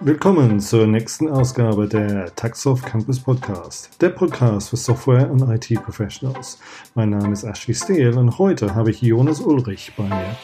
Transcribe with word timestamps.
Willkommen 0.00 0.60
zur 0.60 0.86
nächsten 0.86 1.28
Ausgabe 1.28 1.88
der 1.88 2.32
Taxoft 2.36 2.86
Campus 2.86 3.18
Podcast, 3.18 3.90
der 4.00 4.10
Podcast 4.10 4.70
für 4.70 4.76
Software 4.76 5.28
und 5.28 5.42
IT 5.50 5.82
Professionals. 5.82 6.60
Mein 6.94 7.10
Name 7.10 7.32
ist 7.32 7.42
Ashley 7.42 7.74
Steele 7.74 8.16
und 8.16 8.38
heute 8.38 8.76
habe 8.76 8.92
ich 8.92 9.02
Jonas 9.02 9.40
Ulrich 9.40 9.92
bei 9.96 10.04
mir. 10.04 10.36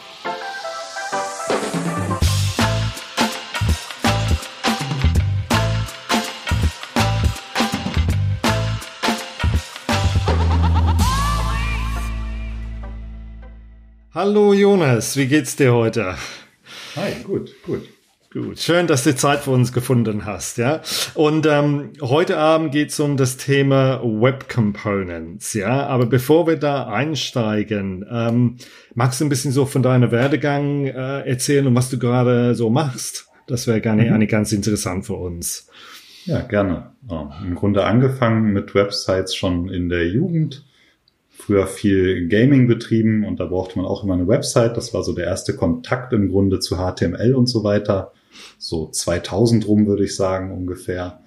Hallo 14.13 14.53
Jonas, 14.53 15.15
wie 15.15 15.27
geht's 15.27 15.55
dir 15.55 15.73
heute? 15.73 16.17
Hi, 16.97 17.13
gut, 17.23 17.51
gut. 17.65 17.87
Gut, 18.35 18.59
schön, 18.59 18.85
dass 18.85 19.05
du 19.05 19.15
Zeit 19.15 19.39
für 19.39 19.51
uns 19.51 19.71
gefunden 19.71 20.25
hast, 20.25 20.57
ja. 20.57 20.81
Und 21.13 21.45
ähm, 21.45 21.93
heute 22.01 22.35
Abend 22.35 22.73
geht 22.73 22.89
es 22.89 22.99
um 22.99 23.15
das 23.15 23.37
Thema 23.37 24.01
Web 24.03 24.49
Components, 24.49 25.53
ja. 25.53 25.87
Aber 25.87 26.05
bevor 26.05 26.45
wir 26.45 26.57
da 26.57 26.85
einsteigen, 26.87 28.05
ähm, 28.11 28.57
magst 28.93 29.21
du 29.21 29.25
ein 29.25 29.29
bisschen 29.29 29.53
so 29.53 29.65
von 29.65 29.83
deiner 29.83 30.11
Werdegang 30.11 30.85
äh, 30.85 31.21
erzählen 31.21 31.65
und 31.65 31.75
was 31.75 31.89
du 31.89 31.97
gerade 31.97 32.55
so 32.55 32.69
machst? 32.69 33.29
Das 33.47 33.67
wäre 33.67 33.79
gerne 33.79 34.03
mhm. 34.03 34.27
ganz 34.27 34.51
interessant 34.51 35.05
für 35.05 35.13
uns. 35.13 35.69
Ja, 36.25 36.41
gerne. 36.41 36.91
Ja, 37.09 37.29
Im 37.41 37.55
Grunde 37.55 37.85
angefangen 37.85 38.51
mit 38.51 38.75
Websites 38.75 39.33
schon 39.33 39.69
in 39.69 39.87
der 39.87 40.09
Jugend. 40.09 40.65
Früher 41.29 41.67
viel 41.67 42.27
Gaming 42.27 42.67
betrieben 42.67 43.23
und 43.23 43.39
da 43.39 43.45
brauchte 43.45 43.77
man 43.77 43.87
auch 43.87 44.03
immer 44.03 44.15
eine 44.15 44.27
Website. 44.27 44.75
Das 44.75 44.93
war 44.93 45.03
so 45.03 45.13
der 45.13 45.23
erste 45.23 45.55
Kontakt 45.55 46.11
im 46.11 46.27
Grunde 46.27 46.59
zu 46.59 46.75
HTML 46.75 47.33
und 47.33 47.47
so 47.47 47.63
weiter 47.63 48.11
so 48.57 48.87
2000 48.87 49.67
rum, 49.67 49.87
würde 49.87 50.03
ich 50.03 50.15
sagen, 50.15 50.51
ungefähr. 50.51 51.21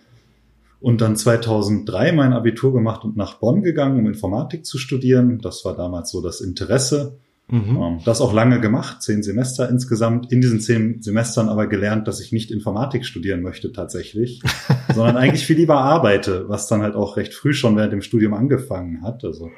Und 0.81 1.01
dann 1.01 1.17
2003 1.17 2.13
mein 2.13 2.33
Abitur 2.33 2.73
gemacht 2.73 3.05
und 3.05 3.17
nach 3.17 3.35
Bonn 3.35 3.63
gegangen, 3.63 3.99
um 3.99 4.07
Informatik 4.07 4.65
zu 4.65 4.79
studieren. 4.79 5.41
Das 5.41 5.65
war 5.65 5.77
damals 5.77 6.11
so 6.11 6.23
das 6.23 6.41
Interesse. 6.41 7.19
Mhm. 7.51 7.79
Ähm, 7.81 8.01
das 8.05 8.21
auch 8.21 8.33
lange 8.33 8.61
gemacht, 8.61 9.03
zehn 9.03 9.23
Semester 9.23 9.69
insgesamt. 9.69 10.31
In 10.31 10.41
diesen 10.41 10.61
zehn 10.61 11.03
Semestern 11.03 11.49
aber 11.49 11.67
gelernt, 11.67 12.07
dass 12.07 12.21
ich 12.21 12.31
nicht 12.31 12.51
Informatik 12.51 13.07
studieren 13.07 13.43
möchte 13.43 13.73
tatsächlich, 13.73 14.43
sondern 14.95 15.17
eigentlich 15.17 15.47
viel 15.47 15.57
lieber 15.57 15.79
arbeite, 15.79 16.49
was 16.49 16.69
dann 16.69 16.83
halt 16.83 16.95
auch 16.95 17.17
recht 17.17 17.35
früh 17.35 17.55
schon 17.55 17.77
während 17.77 17.93
dem 17.93 18.03
Studium 18.03 18.35
angefangen 18.35 19.03
hat. 19.03 19.25
Also 19.25 19.51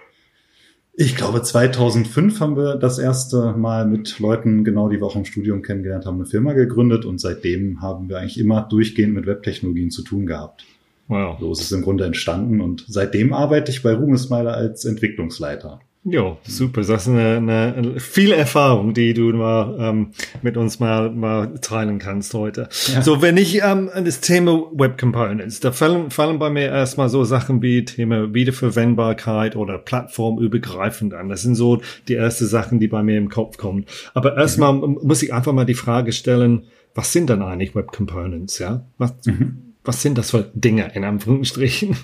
ich 1.00 1.16
glaube, 1.16 1.40
2005 1.40 2.40
haben 2.40 2.56
wir 2.58 2.76
das 2.76 2.98
erste 2.98 3.54
Mal 3.54 3.86
mit 3.86 4.18
Leuten, 4.18 4.64
genau 4.64 4.90
die 4.90 4.98
wir 4.98 5.06
auch 5.06 5.16
im 5.16 5.24
Studium 5.24 5.62
kennengelernt 5.62 6.04
haben, 6.04 6.16
eine 6.16 6.26
Firma 6.26 6.52
gegründet 6.52 7.06
und 7.06 7.18
seitdem 7.18 7.80
haben 7.80 8.10
wir 8.10 8.18
eigentlich 8.18 8.38
immer 8.38 8.60
durchgehend 8.68 9.14
mit 9.14 9.26
Webtechnologien 9.26 9.90
zu 9.90 10.02
tun 10.02 10.26
gehabt. 10.26 10.66
Wow. 11.08 11.38
So 11.40 11.52
ist 11.52 11.62
es 11.62 11.72
im 11.72 11.80
Grunde 11.80 12.04
entstanden 12.04 12.60
und 12.60 12.84
seitdem 12.86 13.32
arbeite 13.32 13.72
ich 13.72 13.82
bei 13.82 13.94
Ruhmesmeiler 13.94 14.52
als 14.52 14.84
Entwicklungsleiter. 14.84 15.80
Ja, 16.02 16.38
super. 16.44 16.80
Das 16.80 17.02
ist 17.02 17.08
eine, 17.08 17.74
eine 17.76 18.00
viel 18.00 18.32
Erfahrung, 18.32 18.94
die 18.94 19.12
du 19.12 19.34
mal 19.34 19.76
ähm, 19.78 20.12
mit 20.40 20.56
uns 20.56 20.80
mal, 20.80 21.10
mal 21.10 21.58
teilen 21.60 21.98
kannst 21.98 22.32
heute. 22.32 22.70
Ja. 22.94 23.02
So, 23.02 23.20
wenn 23.20 23.36
ich 23.36 23.62
ähm, 23.62 23.90
das 23.94 24.20
Thema 24.20 24.62
Web 24.72 24.96
Components, 24.98 25.60
da 25.60 25.72
fallen, 25.72 26.10
fallen 26.10 26.38
bei 26.38 26.48
mir 26.48 26.68
erstmal 26.68 27.10
so 27.10 27.24
Sachen 27.24 27.60
wie 27.60 27.84
Thema 27.84 28.32
Wiederverwendbarkeit 28.32 29.56
oder 29.56 29.76
plattformübergreifend 29.76 31.12
an. 31.12 31.28
Das 31.28 31.42
sind 31.42 31.54
so 31.54 31.82
die 32.08 32.14
ersten 32.14 32.46
Sachen, 32.46 32.80
die 32.80 32.88
bei 32.88 33.02
mir 33.02 33.18
im 33.18 33.28
Kopf 33.28 33.58
kommen. 33.58 33.84
Aber 34.14 34.38
erstmal 34.38 34.72
mhm. 34.72 35.00
muss 35.02 35.22
ich 35.22 35.34
einfach 35.34 35.52
mal 35.52 35.66
die 35.66 35.74
Frage 35.74 36.12
stellen, 36.12 36.64
was 36.94 37.12
sind 37.12 37.28
dann 37.28 37.42
eigentlich 37.42 37.74
Web 37.74 37.92
Components? 37.92 38.58
Ja, 38.58 38.86
was, 38.96 39.12
mhm. 39.26 39.74
was 39.84 40.00
sind 40.00 40.16
das 40.16 40.30
für 40.30 40.50
Dinge 40.54 40.92
in 40.94 41.04
Anführungsstrichen? 41.04 41.94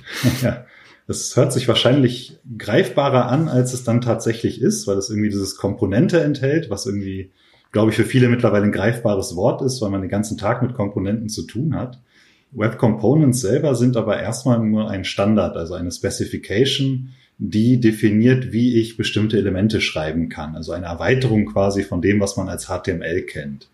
Ja. 0.43 0.67
Es 1.09 1.37
hört 1.37 1.53
sich 1.53 1.69
wahrscheinlich 1.69 2.39
greifbarer 2.59 3.27
an, 3.27 3.49
als 3.49 3.73
es 3.73 3.85
dann 3.85 4.01
tatsächlich 4.01 4.61
ist, 4.61 4.87
weil 4.87 4.99
es 4.99 5.09
irgendwie 5.09 5.29
dieses 5.29 5.57
Komponente 5.57 6.21
enthält, 6.21 6.69
was 6.69 6.87
irgendwie, 6.87 7.31
glaube 7.71 7.91
ich, 7.91 7.97
für 7.97 8.05
viele 8.05 8.29
mittlerweile 8.29 8.65
ein 8.65 8.73
greifbares 8.73 9.37
Wort 9.37 9.63
ist, 9.63 9.81
weil 9.81 9.91
man 9.91 10.01
den 10.01 10.11
ganzen 10.11 10.37
Tag 10.37 10.63
mit 10.63 10.75
Komponenten 10.75 11.29
zu 11.29 11.43
tun 11.43 11.77
hat. 11.77 12.01
Web 12.51 12.79
Components 12.79 13.41
selber 13.41 13.75
sind 13.75 13.97
aber 13.97 14.19
erstmal 14.19 14.59
nur 14.59 14.91
ein 14.91 15.05
Standard, 15.05 15.57
also 15.57 15.75
eine 15.75 15.93
Specification, 15.93 17.11
die 17.39 17.81
definiert, 17.81 18.53
wie 18.53 18.81
ich 18.81 18.97
bestimmte 18.97 19.37
Elemente 19.37 19.81
schreiben 19.81 20.29
kann. 20.29 20.57
Also 20.57 20.73
eine 20.73 20.87
Erweiterung 20.87 21.47
quasi 21.47 21.83
von 21.83 22.01
dem, 22.01 22.19
was 22.19 22.37
man 22.37 22.49
als 22.49 22.67
HTML 22.67 23.23
kennt. 23.23 23.69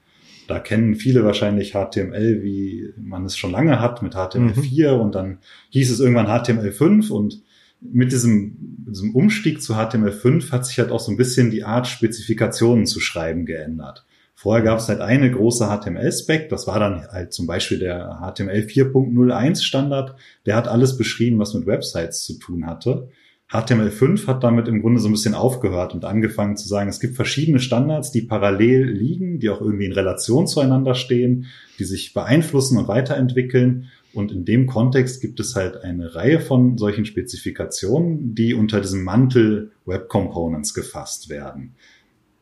Da 0.53 0.59
kennen 0.59 0.97
viele 0.97 1.25
wahrscheinlich 1.25 1.73
HTML, 1.73 2.43
wie 2.43 2.93
man 2.99 3.25
es 3.25 3.39
schon 3.39 3.53
lange 3.53 3.81
hat, 3.81 4.03
mit 4.03 4.15
HTML4 4.15 4.95
mhm. 4.95 5.01
und 5.01 5.15
dann 5.15 5.39
hieß 5.71 5.91
es 5.91 5.99
irgendwann 5.99 6.27
HTML5 6.27 7.11
und 7.11 7.41
mit 7.81 8.13
diesem, 8.13 8.59
diesem 8.87 9.15
Umstieg 9.15 9.63
zu 9.63 9.77
HTML5 9.77 10.53
hat 10.53 10.67
sich 10.67 10.79
halt 10.79 10.91
auch 10.91 11.01
so 11.01 11.11
ein 11.11 11.17
bisschen 11.17 11.51
die 11.51 11.65
Art, 11.65 11.87
Spezifikationen 11.87 12.85
zu 12.85 13.01
schreiben 13.01 13.47
geändert. 13.47 14.05
Vorher 14.35 14.63
gab 14.63 14.79
es 14.79 14.91
halt 14.91 15.01
eine 15.01 15.31
große 15.31 15.67
HTML-Spec, 15.67 16.51
das 16.51 16.67
war 16.67 16.79
dann 16.79 17.07
halt 17.09 17.33
zum 17.33 17.47
Beispiel 17.47 17.79
der 17.79 18.21
HTML 18.21 18.67
4.01 18.67 19.63
Standard, 19.63 20.17
der 20.45 20.55
hat 20.55 20.69
alles 20.69 20.99
beschrieben, 20.99 21.39
was 21.39 21.55
mit 21.55 21.67
Websites 21.67 22.25
zu 22.25 22.39
tun 22.39 22.67
hatte. 22.67 23.09
HTML5 23.53 24.27
hat 24.27 24.43
damit 24.43 24.67
im 24.67 24.81
Grunde 24.81 24.99
so 24.99 25.09
ein 25.09 25.13
bisschen 25.13 25.35
aufgehört 25.35 25.93
und 25.93 26.07
angefangen 26.07 26.57
zu 26.57 26.67
sagen, 26.67 26.89
es 26.89 27.01
gibt 27.01 27.17
verschiedene 27.17 27.61
Standards, 27.61 28.11
die 28.11 28.23
parallel 28.23 28.85
liegen, 28.91 29.41
die 29.41 29.51
auch 29.51 29.61
irgendwie 29.61 29.85
in 29.85 29.93
Relation 29.93 30.47
zueinander 30.47 30.95
stehen, 30.95 31.47
die 31.79 31.85
sich 31.85 32.15
beeinflussen 32.15 32.79
und 32.79 32.89
weiterentwickeln. 32.89 33.91
Und 34.15 34.33
in 34.33 34.47
dem 34.47 34.67
Kontext 34.67 35.21
gibt 35.21 35.39
es 35.39 35.55
halt 35.55 35.77
eine 35.85 36.15
Reihe 36.15 36.41
von 36.41 36.79
solchen 36.79 37.05
Spezifikationen, 37.05 38.35
die 38.35 38.55
unter 38.55 38.81
diesem 38.81 39.05
Mantel 39.05 39.73
Web 39.84 40.09
Components 40.09 40.73
gefasst 40.73 41.29
werden. 41.29 41.75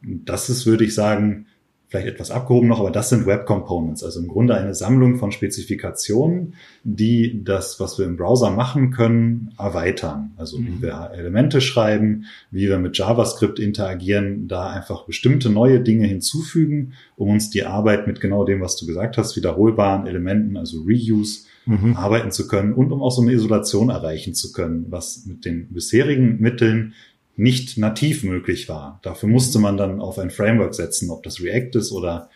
Das 0.03 0.49
ist, 0.49 0.65
würde 0.65 0.85
ich 0.85 0.95
sagen, 0.95 1.47
vielleicht 1.91 2.07
etwas 2.07 2.31
abgehoben 2.31 2.69
noch, 2.69 2.79
aber 2.79 2.93
das 2.93 3.09
sind 3.09 3.27
Web 3.27 3.47
Components, 3.47 4.05
also 4.05 4.21
im 4.21 4.29
Grunde 4.29 4.55
eine 4.55 4.75
Sammlung 4.77 5.17
von 5.17 5.33
Spezifikationen, 5.33 6.55
die 6.85 7.43
das, 7.43 7.81
was 7.81 7.99
wir 7.99 8.07
im 8.07 8.17
Browser 8.17 8.51
machen 8.53 8.93
können, 8.93 9.53
erweitern. 9.59 10.31
Also 10.37 10.59
mhm. 10.59 10.67
wie 10.69 10.83
wir 10.83 11.11
Elemente 11.13 11.61
schreiben, 11.61 12.27
wie 12.53 12.69
wir 12.69 12.79
mit 12.79 12.97
JavaScript 12.97 13.59
interagieren, 13.59 14.47
da 14.47 14.71
einfach 14.71 15.05
bestimmte 15.05 15.51
neue 15.51 15.81
Dinge 15.81 16.07
hinzufügen, 16.07 16.93
um 17.17 17.31
uns 17.31 17.51
die 17.51 17.65
Arbeit 17.65 18.07
mit 18.07 18.21
genau 18.21 18.45
dem, 18.45 18.61
was 18.61 18.77
du 18.77 18.87
gesagt 18.87 19.19
hast, 19.19 19.35
wiederholbaren 19.35 20.07
Elementen, 20.07 20.57
also 20.57 20.83
Reuse, 20.83 21.47
mhm. 21.67 21.97
arbeiten 21.97 22.31
zu 22.31 22.47
können 22.47 22.73
und 22.73 22.93
um 22.93 23.03
auch 23.03 23.11
so 23.11 23.23
eine 23.23 23.33
Isolation 23.33 23.91
erreichen 23.91 24.35
zu 24.35 24.53
können, 24.53 24.87
was 24.91 25.27
mit 25.27 25.45
den 25.45 25.69
bisherigen 25.73 26.41
Mitteln 26.41 26.95
nicht 27.37 27.79
nativ 27.79 28.23
möglich 28.23 28.69
war. 28.69 29.01
Dafür 29.03 29.29
musste 29.29 29.59
man 29.59 29.77
dann 29.77 30.01
auf 30.01 30.19
ein 30.19 30.31
Framework 30.31 30.75
setzen, 30.75 31.11
ob 31.11 31.23
das 31.23 31.41
React 31.41 31.79
ist 31.79 31.93
oder 31.93 32.29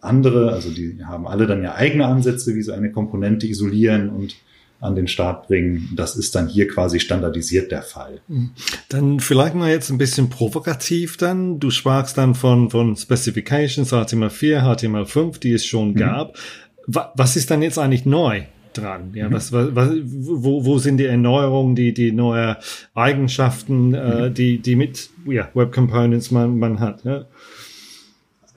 andere. 0.00 0.52
Also 0.52 0.70
die 0.70 0.98
haben 1.04 1.26
alle 1.26 1.46
dann 1.46 1.62
ja 1.62 1.74
eigene 1.74 2.06
Ansätze, 2.06 2.54
wie 2.54 2.62
sie 2.62 2.74
eine 2.74 2.92
Komponente 2.92 3.46
isolieren 3.46 4.10
und 4.10 4.36
an 4.80 4.94
den 4.94 5.08
Start 5.08 5.48
bringen. 5.48 5.90
Das 5.96 6.14
ist 6.14 6.34
dann 6.34 6.46
hier 6.46 6.68
quasi 6.68 7.00
standardisiert 7.00 7.72
der 7.72 7.82
Fall. 7.82 8.20
Mhm. 8.28 8.50
Dann 8.90 9.18
vielleicht 9.18 9.54
mal 9.54 9.70
jetzt 9.70 9.90
ein 9.90 9.98
bisschen 9.98 10.28
provokativ 10.28 11.16
dann. 11.16 11.58
Du 11.58 11.70
sprachst 11.70 12.18
dann 12.18 12.34
von, 12.34 12.70
von 12.70 12.94
Specifications 12.96 13.92
HTML4, 13.92 14.60
HTML5, 14.60 15.40
die 15.40 15.52
es 15.52 15.64
schon 15.64 15.90
mhm. 15.90 15.96
gab. 15.96 16.36
Was 16.86 17.36
ist 17.36 17.50
dann 17.50 17.62
jetzt 17.62 17.78
eigentlich 17.78 18.04
neu? 18.04 18.42
Dran? 18.76 19.12
Ja, 19.14 19.30
was, 19.30 19.52
was, 19.52 19.68
was, 19.74 19.90
wo, 20.04 20.64
wo 20.64 20.78
sind 20.78 20.98
die 20.98 21.06
Erneuerungen, 21.06 21.74
die, 21.74 21.94
die 21.94 22.12
neue 22.12 22.56
Eigenschaften, 22.94 23.94
äh, 23.94 24.28
mhm. 24.28 24.34
die, 24.34 24.58
die 24.58 24.76
mit 24.76 25.10
ja, 25.26 25.48
Web 25.54 25.72
Components 25.72 26.30
man, 26.30 26.58
man 26.58 26.80
hat? 26.80 27.04
Ja? 27.04 27.26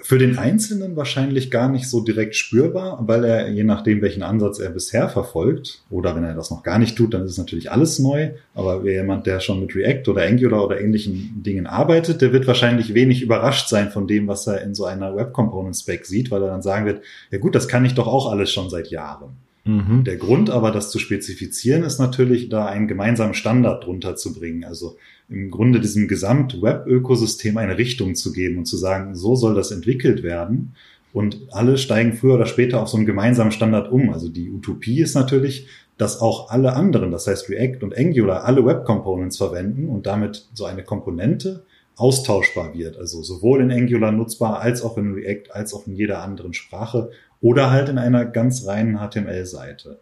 Für 0.08 0.20
den 0.20 0.38
Einzelnen 0.38 0.96
wahrscheinlich 0.96 1.52
gar 1.52 1.68
nicht 1.70 1.90
so 1.90 2.02
direkt 2.02 2.36
spürbar, 2.38 3.00
weil 3.08 3.26
er, 3.26 3.50
je 3.50 3.66
nachdem, 3.66 4.02
welchen 4.02 4.24
Ansatz 4.24 4.58
er 4.58 4.70
bisher 4.70 5.10
verfolgt, 5.10 5.82
oder 5.90 6.16
wenn 6.16 6.24
er 6.24 6.34
das 6.34 6.50
noch 6.50 6.64
gar 6.64 6.80
nicht 6.80 6.96
tut, 6.96 7.14
dann 7.14 7.24
ist 7.24 7.32
es 7.32 7.38
natürlich 7.38 7.72
alles 7.72 8.00
neu. 8.00 8.30
Aber 8.54 8.86
wer 8.86 8.94
jemand, 9.02 9.26
der 9.26 9.42
schon 9.42 9.60
mit 9.60 9.76
React 9.76 10.10
oder 10.12 10.26
Angular 10.26 10.64
oder 10.64 10.80
ähnlichen 10.80 11.44
Dingen 11.44 11.68
arbeitet, 11.68 12.22
der 12.22 12.32
wird 12.32 12.48
wahrscheinlich 12.48 12.94
wenig 12.94 13.22
überrascht 13.22 13.68
sein 13.68 13.90
von 13.90 14.08
dem, 14.08 14.28
was 14.28 14.48
er 14.48 14.62
in 14.62 14.76
so 14.76 14.86
einer 14.86 15.14
Web 15.14 15.34
Component 15.34 15.76
Spec 15.76 16.06
sieht, 16.06 16.32
weil 16.32 16.42
er 16.42 16.52
dann 16.52 16.62
sagen 16.62 16.86
wird, 16.86 17.02
ja 17.30 17.40
gut, 17.40 17.54
das 17.54 17.68
kann 17.68 17.84
ich 17.84 17.94
doch 17.94 18.08
auch 18.08 18.32
alles 18.32 18.50
schon 18.50 18.70
seit 18.70 18.88
Jahren. 18.90 19.36
Mhm. 19.68 20.04
Der 20.06 20.16
Grund 20.16 20.50
aber, 20.50 20.72
das 20.72 20.90
zu 20.90 20.98
spezifizieren, 20.98 21.84
ist 21.84 22.00
natürlich, 22.00 22.50
da 22.50 22.66
einen 22.66 22.88
gemeinsamen 22.88 23.34
Standard 23.34 23.86
drunter 23.86 24.16
zu 24.16 24.34
bringen. 24.34 24.64
Also 24.64 24.98
im 25.30 25.52
Grunde 25.52 25.82
diesem 25.82 26.08
Gesamt-Web-Ökosystem 26.08 27.58
eine 27.58 27.78
Richtung 27.78 28.16
zu 28.16 28.32
geben 28.32 28.60
und 28.60 28.66
zu 28.66 28.78
sagen, 28.78 29.16
so 29.16 29.36
soll 29.36 29.56
das 29.56 29.72
entwickelt 29.72 30.24
werden. 30.24 30.74
Und 31.14 31.48
alle 31.52 31.78
steigen 31.78 32.14
früher 32.14 32.36
oder 32.36 32.46
später 32.46 32.82
auf 32.82 32.90
so 32.90 32.98
einen 32.98 33.06
gemeinsamen 33.06 33.52
Standard 33.52 33.92
um. 33.92 34.12
Also 34.12 34.30
die 34.30 34.50
Utopie 34.50 35.02
ist 35.02 35.16
natürlich, 35.16 35.68
dass 35.98 36.22
auch 36.22 36.50
alle 36.50 36.74
anderen, 36.74 37.12
das 37.12 37.28
heißt 37.28 37.50
React 37.50 37.84
und 37.84 37.98
Angular, 37.98 38.46
alle 38.46 38.66
Web 38.66 38.86
Components 38.86 39.38
verwenden 39.38 39.90
und 39.90 40.06
damit 40.06 40.48
so 40.54 40.66
eine 40.66 40.84
Komponente 40.84 41.64
austauschbar 41.98 42.74
wird. 42.74 42.98
Also 42.98 43.22
sowohl 43.22 43.62
in 43.62 43.72
Angular 43.72 44.12
nutzbar 44.12 44.62
als 44.62 44.82
auch 44.82 44.98
in 44.98 45.14
React, 45.14 45.52
als 45.52 45.74
auch 45.74 45.88
in 45.88 45.96
jeder 45.96 46.22
anderen 46.24 46.54
Sprache 46.54 47.12
oder 47.42 47.72
halt 47.72 47.90
in 47.90 47.98
einer 47.98 48.26
ganz 48.26 48.66
reinen 48.66 48.98
HTML-Seite. 48.98 50.00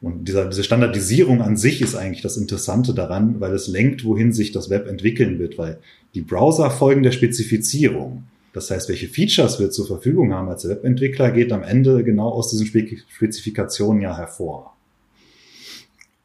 Und 0.00 0.28
dieser, 0.28 0.46
diese 0.46 0.64
Standardisierung 0.64 1.42
an 1.42 1.56
sich 1.56 1.82
ist 1.82 1.94
eigentlich 1.94 2.22
das 2.22 2.36
Interessante 2.36 2.94
daran, 2.94 3.40
weil 3.40 3.52
es 3.52 3.68
lenkt, 3.68 4.04
wohin 4.04 4.32
sich 4.32 4.50
das 4.50 4.70
Web 4.70 4.86
entwickeln 4.88 5.38
wird, 5.38 5.58
weil 5.58 5.78
die 6.14 6.22
Browser 6.22 6.70
folgen 6.70 7.02
der 7.02 7.12
Spezifizierung. 7.12 8.24
Das 8.52 8.70
heißt, 8.70 8.88
welche 8.88 9.08
Features 9.08 9.60
wir 9.60 9.70
zur 9.70 9.86
Verfügung 9.86 10.32
haben 10.32 10.48
als 10.48 10.66
Webentwickler, 10.68 11.30
geht 11.30 11.52
am 11.52 11.62
Ende 11.62 12.02
genau 12.02 12.30
aus 12.30 12.50
diesen 12.50 12.66
Spezifikationen 12.66 14.02
ja 14.02 14.16
hervor. 14.16 14.74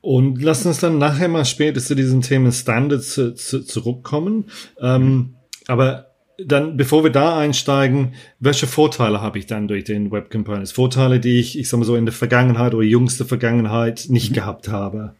Und 0.05 0.39
lass 0.39 0.67
uns 0.67 0.77
dann 0.77 0.99
nachher 0.99 1.27
mal 1.27 1.45
später 1.45 1.81
zu 1.81 1.95
diesen 1.95 2.21
Themen 2.21 2.51
Standards 2.51 3.15
zu, 3.15 3.33
zu, 3.33 3.65
zurückkommen. 3.65 4.45
Ähm, 4.79 5.33
aber 5.65 6.11
dann, 6.37 6.77
bevor 6.77 7.03
wir 7.03 7.09
da 7.09 7.39
einsteigen, 7.39 8.13
welche 8.39 8.67
Vorteile 8.67 9.19
habe 9.21 9.39
ich 9.39 9.47
dann 9.47 9.67
durch 9.67 9.83
den 9.83 10.11
Web 10.11 10.29
Components? 10.29 10.73
Vorteile, 10.73 11.19
die 11.19 11.39
ich, 11.39 11.57
ich 11.57 11.69
sag 11.69 11.79
mal 11.79 11.85
so, 11.85 11.95
in 11.95 12.05
der 12.05 12.13
Vergangenheit 12.13 12.75
oder 12.75 12.85
jüngste 12.85 13.25
Vergangenheit 13.25 14.05
nicht 14.09 14.29
mhm. 14.29 14.35
gehabt 14.35 14.67
habe. 14.67 15.15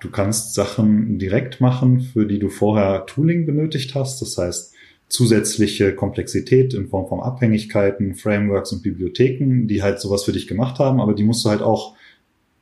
Du 0.00 0.10
kannst 0.10 0.54
Sachen 0.54 1.18
direkt 1.18 1.60
machen, 1.60 2.02
für 2.02 2.24
die 2.24 2.38
du 2.38 2.50
vorher 2.50 3.04
Tooling 3.06 3.46
benötigt 3.46 3.96
hast. 3.96 4.22
Das 4.22 4.38
heißt, 4.38 4.74
zusätzliche 5.08 5.92
Komplexität 5.92 6.72
in 6.72 6.86
Form 6.86 7.08
von 7.08 7.18
Abhängigkeiten, 7.18 8.14
Frameworks 8.14 8.70
und 8.70 8.84
Bibliotheken, 8.84 9.66
die 9.66 9.82
halt 9.82 9.98
sowas 9.98 10.22
für 10.22 10.32
dich 10.32 10.46
gemacht 10.46 10.78
haben, 10.78 11.00
aber 11.00 11.14
die 11.14 11.24
musst 11.24 11.44
du 11.44 11.48
halt 11.50 11.62
auch 11.62 11.96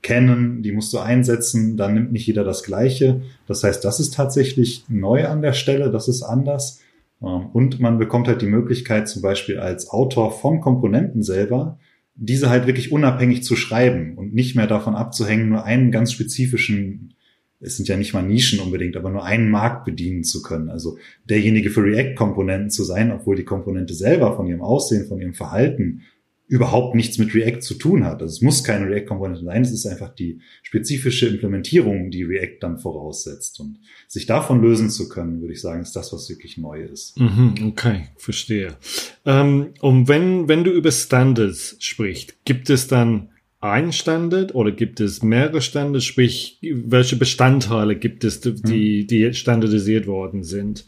kennen, 0.03 0.63
die 0.63 0.73
musst 0.73 0.93
du 0.93 0.99
einsetzen, 0.99 1.77
dann 1.77 1.95
nimmt 1.95 2.13
nicht 2.13 2.27
jeder 2.27 2.45
das 2.45 2.63
Gleiche. 2.63 3.23
Das 3.47 3.63
heißt, 3.63 3.85
das 3.85 4.01
ist 4.01 4.15
tatsächlich 4.15 4.85
neu 4.89 5.27
an 5.27 5.43
der 5.43 5.53
Stelle, 5.53 5.91
das 5.91 6.09
ist 6.09 6.23
anders. 6.23 6.81
Ähm, 7.23 7.47
und 7.53 7.81
man 7.81 7.99
bekommt 7.99 8.29
halt 8.29 8.43
die 8.43 8.47
Möglichkeit, 8.47 9.09
zum 9.09 9.23
Beispiel 9.23 9.59
als 9.59 9.91
Autor 9.91 10.33
von 10.33 10.61
Komponenten 10.61 11.23
selber, 11.23 11.79
diese 12.15 12.51
halt 12.51 12.67
wirklich 12.67 12.93
unabhängig 12.93 13.43
zu 13.43 13.57
schreiben 13.57 14.17
und 14.17 14.35
nicht 14.35 14.57
mehr 14.57 14.67
davon 14.67 14.95
abzuhängen, 14.95 15.49
nur 15.49 15.65
einen 15.65 15.91
ganz 15.91 16.13
spezifischen, 16.13 17.15
es 17.61 17.77
sind 17.77 17.89
ja 17.89 17.97
nicht 17.97 18.15
mal 18.15 18.23
Nischen 18.23 18.61
unbedingt, 18.61 18.97
aber 18.97 19.11
nur 19.11 19.25
einen 19.25 19.51
Markt 19.51 19.85
bedienen 19.85 20.25
zu 20.25 20.43
können. 20.43 20.71
Also 20.71 20.99
derjenige 21.29 21.71
für 21.71 21.83
React-Komponenten 21.83 22.71
zu 22.71 22.85
sein, 22.85 23.13
obwohl 23.13 23.37
die 23.37 23.45
Komponente 23.45 23.95
selber 23.95 24.35
von 24.37 24.47
ihrem 24.47 24.63
Aussehen, 24.63 25.07
von 25.07 25.21
ihrem 25.21 25.35
Verhalten 25.35 26.03
überhaupt 26.51 26.97
nichts 26.97 27.17
mit 27.17 27.33
React 27.33 27.61
zu 27.61 27.75
tun 27.75 28.05
hat. 28.05 28.21
Also 28.21 28.35
es 28.35 28.41
muss 28.41 28.65
keine 28.65 28.89
React-Komponente 28.89 29.45
sein, 29.45 29.63
es 29.63 29.71
ist 29.71 29.87
einfach 29.87 30.13
die 30.13 30.41
spezifische 30.63 31.29
Implementierung, 31.29 32.11
die 32.11 32.25
React 32.25 32.59
dann 32.61 32.79
voraussetzt. 32.79 33.61
Und 33.61 33.79
sich 34.09 34.27
davon 34.27 34.61
lösen 34.61 34.91
zu 34.91 35.09
können, 35.09 35.41
würde 35.41 35.55
ich 35.55 35.61
sagen, 35.61 35.81
ist 35.81 35.95
das, 35.95 36.13
was 36.13 36.29
wirklich 36.29 36.59
neu 36.59 36.83
ist. 36.83 37.17
Mhm, 37.21 37.55
okay, 37.69 38.09
verstehe. 38.17 38.75
Ähm, 39.25 39.69
und 39.81 40.09
wenn, 40.09 40.49
wenn 40.49 40.65
du 40.65 40.73
über 40.73 40.91
Standards 40.91 41.77
sprichst, 41.79 42.45
gibt 42.45 42.69
es 42.69 42.89
dann 42.89 43.29
ein 43.61 43.93
Standard 43.93 44.53
oder 44.53 44.73
gibt 44.73 44.99
es 44.99 45.23
mehrere 45.23 45.63
Standards? 45.63 46.05
Sprich, 46.05 46.59
welche 46.63 47.15
Bestandteile 47.15 47.95
gibt 47.95 48.25
es, 48.25 48.41
die, 48.41 49.07
die 49.07 49.33
standardisiert 49.35 50.09
worden 50.09 50.43
sind? 50.43 50.85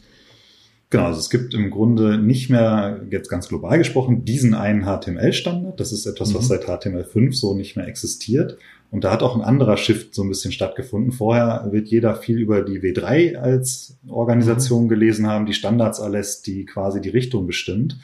Genau, 0.93 1.05
also 1.05 1.19
es 1.19 1.31
gibt 1.31 1.55
im 1.55 1.71
Grunde 1.71 2.19
nicht 2.19 2.51
mehr, 2.51 3.01
jetzt 3.09 3.27
ganz 3.27 3.47
global 3.47 3.79
gesprochen, 3.79 4.25
diesen 4.25 4.53
einen 4.53 4.83
HTML-Standard. 4.83 5.79
Das 5.79 5.91
ist 5.91 6.05
etwas, 6.05 6.29
mhm. 6.29 6.35
was 6.35 6.49
seit 6.49 6.65
HTML5 6.65 7.33
so 7.33 7.55
nicht 7.55 7.75
mehr 7.75 7.87
existiert. 7.87 8.59
Und 8.91 9.03
da 9.03 9.11
hat 9.11 9.23
auch 9.23 9.35
ein 9.35 9.41
anderer 9.41 9.75
Shift 9.75 10.13
so 10.13 10.21
ein 10.21 10.29
bisschen 10.29 10.51
stattgefunden. 10.51 11.11
Vorher 11.11 11.67
wird 11.71 11.87
jeder 11.87 12.13
viel 12.13 12.37
über 12.37 12.61
die 12.61 12.79
W3 12.79 13.37
als 13.37 13.97
Organisation 14.07 14.83
mhm. 14.83 14.89
gelesen 14.89 15.25
haben, 15.25 15.47
die 15.47 15.55
Standards 15.55 15.99
alles, 15.99 16.43
die 16.43 16.63
quasi 16.63 17.01
die 17.01 17.09
Richtung 17.09 17.47
bestimmt. 17.47 17.97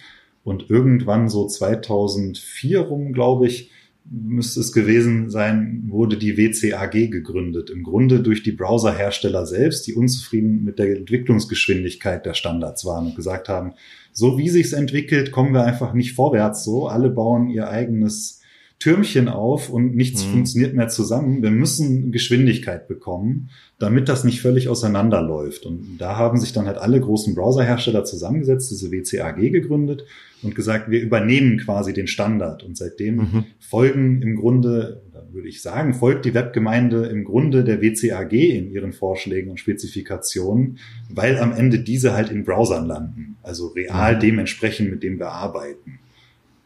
Und 0.43 0.71
irgendwann 0.71 1.29
so 1.29 1.45
2004 1.45 2.79
rum, 2.79 3.13
glaube 3.13 3.45
ich, 3.45 3.69
müsste 4.11 4.59
es 4.59 4.71
gewesen 4.71 5.29
sein, 5.29 5.83
wurde 5.87 6.17
die 6.17 6.37
WCAG 6.37 7.11
gegründet. 7.11 7.69
Im 7.69 7.83
Grunde 7.83 8.21
durch 8.21 8.43
die 8.43 8.51
Browserhersteller 8.51 9.45
selbst, 9.45 9.85
die 9.87 9.93
unzufrieden 9.93 10.63
mit 10.63 10.79
der 10.79 10.95
Entwicklungsgeschwindigkeit 10.97 12.25
der 12.25 12.33
Standards 12.33 12.85
waren 12.85 13.07
und 13.07 13.15
gesagt 13.15 13.49
haben, 13.49 13.73
so 14.11 14.37
wie 14.37 14.49
sich's 14.49 14.73
entwickelt, 14.73 15.31
kommen 15.31 15.53
wir 15.53 15.63
einfach 15.63 15.93
nicht 15.93 16.13
vorwärts 16.13 16.63
so. 16.63 16.87
Alle 16.87 17.09
bauen 17.09 17.49
ihr 17.49 17.69
eigenes 17.69 18.38
Türmchen 18.79 19.27
auf 19.27 19.69
und 19.69 19.93
nichts 19.93 20.25
mhm. 20.25 20.31
funktioniert 20.31 20.73
mehr 20.73 20.87
zusammen. 20.87 21.43
Wir 21.43 21.51
müssen 21.51 22.13
Geschwindigkeit 22.13 22.87
bekommen, 22.87 23.49
damit 23.77 24.07
das 24.07 24.23
nicht 24.23 24.41
völlig 24.41 24.69
auseinanderläuft. 24.69 25.65
Und 25.65 25.97
da 25.97 26.15
haben 26.15 26.39
sich 26.39 26.53
dann 26.53 26.65
halt 26.65 26.77
alle 26.77 27.01
großen 27.01 27.35
Browserhersteller 27.35 28.05
zusammengesetzt, 28.05 28.71
diese 28.71 28.89
WCAG 28.89 29.51
gegründet 29.51 30.05
und 30.41 30.55
gesagt, 30.55 30.89
wir 30.89 31.01
übernehmen 31.01 31.57
quasi 31.57 31.91
den 31.91 32.07
Standard. 32.07 32.63
Und 32.63 32.77
seitdem 32.77 33.15
mhm. 33.15 33.45
folgen 33.59 34.21
im 34.21 34.37
Grunde, 34.37 35.01
würde 35.33 35.49
ich 35.49 35.61
sagen, 35.61 35.93
folgt 35.93 36.23
die 36.23 36.33
Webgemeinde 36.33 37.07
im 37.07 37.25
Grunde 37.25 37.65
der 37.65 37.81
WCAG 37.81 38.31
in 38.31 38.71
ihren 38.71 38.93
Vorschlägen 38.93 39.51
und 39.51 39.59
Spezifikationen, 39.59 40.77
weil 41.09 41.37
am 41.37 41.51
Ende 41.51 41.79
diese 41.79 42.13
halt 42.13 42.31
in 42.31 42.45
Browsern 42.45 42.85
landen. 42.85 43.35
Also 43.43 43.67
real 43.67 44.15
mhm. 44.15 44.19
dementsprechend, 44.21 44.89
mit 44.89 45.03
dem 45.03 45.19
wir 45.19 45.31
arbeiten. 45.31 45.98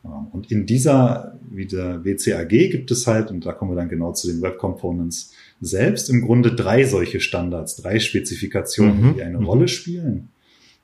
Und 0.03 0.51
in 0.51 0.65
dieser, 0.65 1.39
wie 1.49 1.65
der 1.65 2.03
WCAG 2.03 2.49
gibt 2.49 2.91
es 2.91 3.07
halt, 3.07 3.31
und 3.31 3.45
da 3.45 3.53
kommen 3.53 3.71
wir 3.71 3.75
dann 3.75 3.87
genau 3.87 4.11
zu 4.11 4.27
den 4.27 4.41
Web 4.41 4.57
Components 4.57 5.31
selbst, 5.61 6.09
im 6.09 6.21
Grunde 6.21 6.53
drei 6.53 6.83
solche 6.83 7.21
Standards, 7.21 7.77
drei 7.77 7.99
Spezifikationen, 7.99 9.01
mhm. 9.01 9.13
die 9.15 9.23
eine 9.23 9.39
mhm. 9.39 9.45
Rolle 9.45 9.67
spielen. 9.69 10.29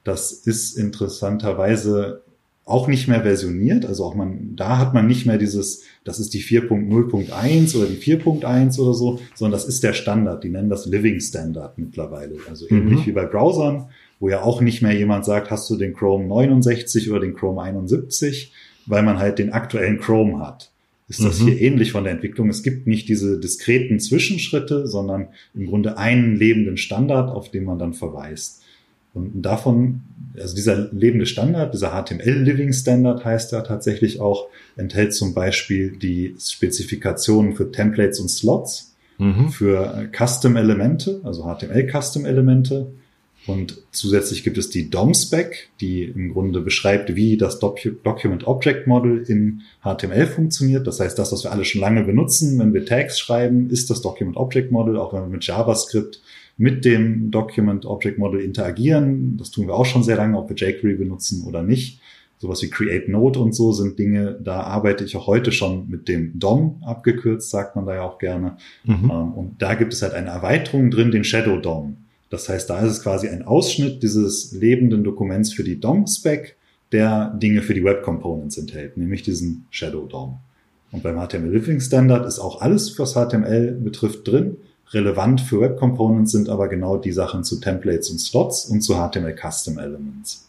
Das 0.06 0.32
ist 0.32 0.78
interessanterweise 0.78 2.22
auch 2.64 2.88
nicht 2.88 3.08
mehr 3.08 3.22
versioniert. 3.22 3.86
Also 3.86 4.06
auch 4.06 4.16
man, 4.16 4.56
da 4.56 4.78
hat 4.78 4.94
man 4.94 5.08
nicht 5.08 5.26
mehr 5.26 5.38
dieses, 5.38 5.84
das 6.06 6.20
ist 6.20 6.34
die 6.34 6.42
4.0.1 6.42 7.76
oder 7.76 7.88
die 7.88 7.98
4.1 7.98 8.80
oder 8.80 8.94
so, 8.94 9.20
sondern 9.36 9.60
das 9.60 9.68
ist 9.68 9.84
der 9.84 9.94
Standard. 9.94 10.44
Die 10.44 10.50
nennen 10.50 10.70
das 10.70 10.86
Living 10.86 11.20
Standard 11.20 11.78
mittlerweile. 11.78 12.36
Also 12.48 12.68
mhm. 12.70 12.84
ähnlich 12.84 13.08
wie 13.08 13.12
bei 13.12 13.26
Browsern, 13.26 13.90
wo 14.20 14.30
ja 14.30 14.44
auch 14.44 14.62
nicht 14.62 14.82
mehr 14.82 14.94
jemand 14.94 15.26
sagt, 15.26 15.50
hast 15.50 15.70
du 15.70 15.76
den 15.76 15.94
Chrome 15.94 16.26
69 16.28 17.10
oder 17.10 17.22
den 17.22 17.34
Chrome 17.34 17.62
71, 17.62 18.54
weil 18.90 19.04
man 19.04 19.20
halt 19.20 19.40
den 19.40 19.54
aktuellen 19.54 20.00
Chrome 20.00 20.40
hat. 20.40 20.72
Ist 21.08 21.24
das 21.24 21.40
mhm. 21.40 21.46
hier 21.46 21.62
ähnlich 21.62 21.92
von 21.92 22.04
der 22.04 22.14
Entwicklung? 22.14 22.50
Es 22.50 22.64
gibt 22.64 22.86
nicht 22.86 23.08
diese 23.08 23.40
diskreten 23.40 24.00
Zwischenschritte, 24.00 24.88
sondern 24.88 25.30
im 25.56 25.68
Grunde 25.68 25.98
einen 25.98 26.36
lebenden 26.36 26.78
Standard, 26.78 27.32
auf 27.32 27.50
den 27.50 27.64
man 27.64 27.80
dann 27.80 27.94
verweist. 27.94 28.62
Und 29.14 29.42
davon, 29.42 30.02
also 30.38 30.56
dieser 30.56 30.92
lebende 30.92 31.26
Standard, 31.26 31.74
dieser 31.74 31.90
HTML 31.90 32.44
Living 32.44 32.74
Standard 32.74 33.26
heißt 33.26 33.54
er 33.54 33.64
tatsächlich 33.64 34.20
auch, 34.20 34.48
enthält 34.76 35.14
zum 35.14 35.34
Beispiel 35.34 35.98
die 35.98 36.36
Spezifikationen 36.40 37.56
für 37.56 37.72
Templates 37.72 38.20
und 38.20 38.30
Slots, 38.30 38.96
mhm. 39.18 39.50
für 39.50 40.10
Custom 40.16 40.56
Elemente, 40.58 41.22
also 41.24 41.44
HTML 41.44 41.90
Custom 41.92 42.26
Elemente, 42.26 42.92
und 43.50 43.82
zusätzlich 43.92 44.44
gibt 44.44 44.60
es 44.60 44.70
die 44.70 44.92
DOM-Spec, 44.92 45.70
die 45.82 46.04
im 46.04 46.34
Grunde 46.34 46.62
beschreibt, 46.62 47.16
wie 47.16 47.36
das 47.36 47.58
Docu 47.58 47.90
Document 48.04 48.46
Object 48.46 48.86
Model 48.86 49.24
in 49.28 49.62
HTML 49.82 50.28
funktioniert. 50.28 50.86
Das 50.86 51.00
heißt, 51.00 51.18
das, 51.18 51.32
was 51.32 51.44
wir 51.44 51.52
alle 51.52 51.66
schon 51.66 51.82
lange 51.82 52.04
benutzen, 52.04 52.60
wenn 52.60 52.76
wir 52.76 52.86
Tags 52.86 53.18
schreiben, 53.18 53.72
ist 53.72 53.90
das 53.90 54.04
Document 54.04 54.38
Object 54.38 54.72
Model, 54.72 54.98
auch 54.98 55.14
wenn 55.14 55.22
wir 55.22 55.30
mit 55.30 55.48
JavaScript 55.48 56.22
mit 56.58 56.86
dem 56.86 57.32
Document 57.32 57.86
Object 57.86 58.20
Model 58.20 58.40
interagieren. 58.40 59.38
Das 59.38 59.50
tun 59.50 59.66
wir 59.66 59.74
auch 59.74 59.86
schon 59.86 60.04
sehr 60.04 60.18
lange, 60.18 60.38
ob 60.38 60.50
wir 60.50 60.56
jQuery 60.56 60.96
benutzen 60.96 61.48
oder 61.48 61.64
nicht. 61.64 62.02
Sowas 62.38 62.62
wie 62.62 62.70
Create 62.70 63.10
Node 63.10 63.40
und 63.40 63.56
so 63.56 63.72
sind 63.72 63.98
Dinge, 63.98 64.40
da 64.44 64.62
arbeite 64.62 65.04
ich 65.04 65.18
auch 65.18 65.26
heute 65.26 65.52
schon 65.52 65.90
mit 65.90 66.08
dem 66.08 66.38
DOM, 66.38 66.84
abgekürzt 66.86 67.50
sagt 67.50 67.76
man 67.76 67.88
da 67.88 67.96
ja 67.96 68.04
auch 68.04 68.20
gerne. 68.20 68.58
Mhm. 68.84 69.10
Ähm, 69.12 69.34
und 69.34 69.62
da 69.62 69.74
gibt 69.74 69.94
es 69.94 70.04
halt 70.04 70.14
eine 70.14 70.30
Erweiterung 70.30 70.92
drin, 70.92 71.10
den 71.10 71.24
Shadow 71.24 71.58
DOM. 71.58 71.98
Das 72.30 72.48
heißt, 72.48 72.70
da 72.70 72.80
ist 72.80 72.92
es 72.92 73.02
quasi 73.02 73.28
ein 73.28 73.44
Ausschnitt 73.44 74.04
dieses 74.04 74.52
lebenden 74.52 75.04
Dokuments 75.04 75.54
für 75.54 75.64
die 75.64 75.80
DOM-Spec, 75.80 76.56
der 76.92 77.38
Dinge 77.42 77.62
für 77.62 77.74
die 77.74 77.84
Web 77.84 78.04
Components 78.04 78.58
enthält, 78.58 78.98
nämlich 78.98 79.24
diesen 79.24 79.66
Shadow 79.70 80.06
DOM. 80.06 80.38
Und 80.92 81.04
beim 81.04 81.18
HTML 81.18 81.52
Living 81.52 81.80
Standard 81.80 82.26
ist 82.26 82.40
auch 82.40 82.62
alles, 82.62 82.98
was 82.98 83.14
HTML 83.14 83.74
betrifft, 83.74 84.28
drin. 84.28 84.58
Relevant 84.92 85.42
für 85.42 85.62
Web 85.62 85.78
Components 85.78 86.32
sind 86.32 86.50
aber 86.50 86.68
genau 86.68 86.98
die 86.98 87.12
Sachen 87.12 87.44
zu 87.44 87.60
Templates 87.60 88.10
und 88.10 88.18
Slots 88.18 88.66
und 88.66 88.82
zu 88.82 88.96
HTML 88.96 89.36
Custom 89.36 89.78
Elements. 89.78 90.49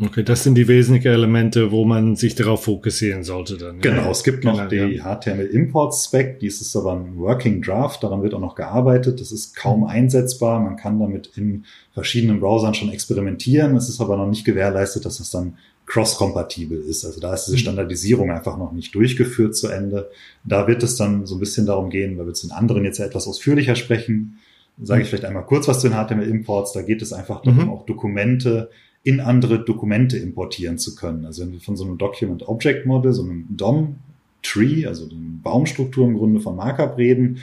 Okay, 0.00 0.24
das 0.24 0.42
sind 0.42 0.56
die 0.56 0.66
wesentlichen 0.66 1.12
Elemente, 1.12 1.70
wo 1.70 1.84
man 1.84 2.16
sich 2.16 2.34
darauf 2.34 2.64
fokussieren 2.64 3.22
sollte 3.22 3.56
dann. 3.56 3.80
Genau, 3.80 4.02
ja. 4.02 4.10
es 4.10 4.24
gibt 4.24 4.42
noch 4.42 4.56
genau, 4.56 4.68
die 4.68 4.96
ja. 4.96 5.16
HTML 5.16 5.46
Import 5.46 5.94
Spec, 5.94 6.40
dies 6.40 6.60
ist 6.60 6.74
aber 6.74 6.94
ein 6.94 7.16
Working 7.16 7.62
Draft, 7.62 8.02
daran 8.02 8.22
wird 8.22 8.34
auch 8.34 8.40
noch 8.40 8.56
gearbeitet. 8.56 9.20
Das 9.20 9.30
ist 9.30 9.54
kaum 9.54 9.80
mhm. 9.80 9.86
einsetzbar, 9.86 10.60
man 10.60 10.76
kann 10.76 10.98
damit 10.98 11.30
in 11.36 11.64
verschiedenen 11.92 12.40
Browsern 12.40 12.74
schon 12.74 12.90
experimentieren. 12.90 13.76
Es 13.76 13.88
ist 13.88 14.00
aber 14.00 14.16
noch 14.16 14.28
nicht 14.28 14.44
gewährleistet, 14.44 15.04
dass 15.04 15.18
das 15.18 15.30
dann 15.30 15.54
cross-kompatibel 15.86 16.80
ist. 16.80 17.04
Also 17.04 17.20
da 17.20 17.32
ist 17.34 17.44
diese 17.44 17.56
mhm. 17.56 17.60
Standardisierung 17.60 18.30
einfach 18.32 18.58
noch 18.58 18.72
nicht 18.72 18.94
durchgeführt 18.94 19.56
zu 19.56 19.68
Ende. 19.68 20.10
Da 20.44 20.66
wird 20.66 20.82
es 20.82 20.96
dann 20.96 21.24
so 21.24 21.36
ein 21.36 21.40
bisschen 21.40 21.66
darum 21.66 21.88
gehen, 21.90 22.18
weil 22.18 22.26
wir 22.26 22.34
zu 22.34 22.48
den 22.48 22.52
anderen 22.52 22.84
jetzt 22.84 22.98
ja 22.98 23.06
etwas 23.06 23.28
ausführlicher 23.28 23.76
sprechen, 23.76 24.38
sage 24.82 25.02
ich 25.02 25.08
vielleicht 25.08 25.24
einmal 25.24 25.46
kurz 25.46 25.68
was 25.68 25.80
zu 25.80 25.88
den 25.88 25.96
HTML-Imports. 25.96 26.72
Da 26.72 26.82
geht 26.82 27.00
es 27.00 27.12
einfach 27.12 27.42
darum, 27.42 27.64
mhm. 27.64 27.70
auch 27.70 27.86
Dokumente 27.86 28.70
in 29.08 29.20
andere 29.20 29.64
Dokumente 29.64 30.18
importieren 30.18 30.76
zu 30.76 30.94
können. 30.94 31.24
Also 31.24 31.40
wenn 31.40 31.52
wir 31.52 31.60
von 31.60 31.78
so 31.78 31.84
einem 31.84 31.96
Document 31.96 32.46
Object 32.46 32.84
Model, 32.84 33.14
so 33.14 33.22
einem 33.22 33.46
DOM 33.48 33.96
Tree, 34.42 34.84
also 34.84 35.06
den 35.06 35.40
Baumstruktur 35.42 36.06
im 36.06 36.18
Grunde 36.18 36.40
von 36.40 36.56
Markup 36.56 36.98
reden, 36.98 37.38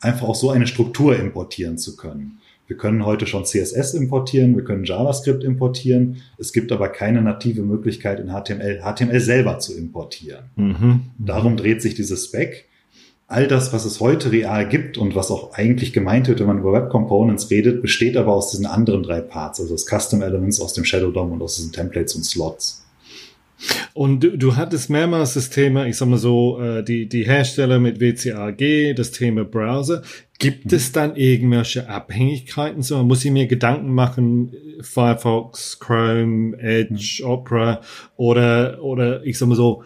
einfach 0.00 0.28
auch 0.28 0.36
so 0.36 0.50
eine 0.50 0.68
Struktur 0.68 1.18
importieren 1.18 1.78
zu 1.78 1.96
können. 1.96 2.38
Wir 2.68 2.76
können 2.76 3.04
heute 3.04 3.26
schon 3.26 3.44
CSS 3.44 3.94
importieren, 3.94 4.54
wir 4.54 4.62
können 4.62 4.84
JavaScript 4.84 5.42
importieren. 5.42 6.18
Es 6.38 6.52
gibt 6.52 6.70
aber 6.70 6.88
keine 6.88 7.22
native 7.22 7.62
Möglichkeit 7.62 8.20
in 8.20 8.28
HTML, 8.28 8.80
HTML 8.80 9.18
selber 9.18 9.58
zu 9.58 9.76
importieren. 9.76 10.44
Mhm. 10.54 11.00
Darum 11.18 11.56
dreht 11.56 11.82
sich 11.82 11.96
dieses 11.96 12.26
Spec 12.26 12.68
all 13.30 13.46
das, 13.46 13.72
was 13.72 13.84
es 13.84 14.00
heute 14.00 14.32
real 14.32 14.68
gibt 14.68 14.98
und 14.98 15.14
was 15.14 15.30
auch 15.30 15.54
eigentlich 15.54 15.92
gemeint 15.92 16.26
wird, 16.26 16.40
wenn 16.40 16.48
man 16.48 16.58
über 16.58 16.72
Web 16.72 16.90
Components 16.90 17.48
redet, 17.48 17.80
besteht 17.80 18.16
aber 18.16 18.34
aus 18.34 18.50
diesen 18.50 18.66
anderen 18.66 19.04
drei 19.04 19.20
Parts, 19.20 19.60
also 19.60 19.72
aus 19.74 19.86
Custom 19.86 20.20
Elements, 20.20 20.60
aus 20.60 20.74
dem 20.74 20.84
Shadow 20.84 21.12
DOM 21.12 21.30
und 21.30 21.40
aus 21.40 21.54
diesen 21.56 21.70
Templates 21.70 22.16
und 22.16 22.24
Slots. 22.24 22.84
Und 23.92 24.24
du, 24.24 24.36
du 24.36 24.56
hattest 24.56 24.90
mehrmals 24.90 25.34
das 25.34 25.48
Thema, 25.48 25.86
ich 25.86 25.96
sag 25.96 26.08
mal 26.08 26.18
so, 26.18 26.60
äh, 26.60 26.82
die, 26.82 27.08
die 27.08 27.24
Hersteller 27.24 27.78
mit 27.78 28.00
WCAG, 28.00 28.96
das 28.96 29.12
Thema 29.12 29.44
Browser. 29.44 30.02
Gibt 30.40 30.72
mhm. 30.72 30.76
es 30.76 30.90
dann 30.90 31.14
irgendwelche 31.14 31.88
Abhängigkeiten? 31.88 32.82
So, 32.82 33.00
muss 33.04 33.24
ich 33.24 33.30
mir 33.30 33.46
Gedanken 33.46 33.92
machen, 33.92 34.54
Firefox, 34.80 35.78
Chrome, 35.78 36.58
Edge, 36.58 37.20
mhm. 37.20 37.30
Opera 37.30 37.80
oder, 38.16 38.82
oder 38.82 39.24
ich 39.24 39.38
sag 39.38 39.48
mal 39.48 39.54
so, 39.54 39.84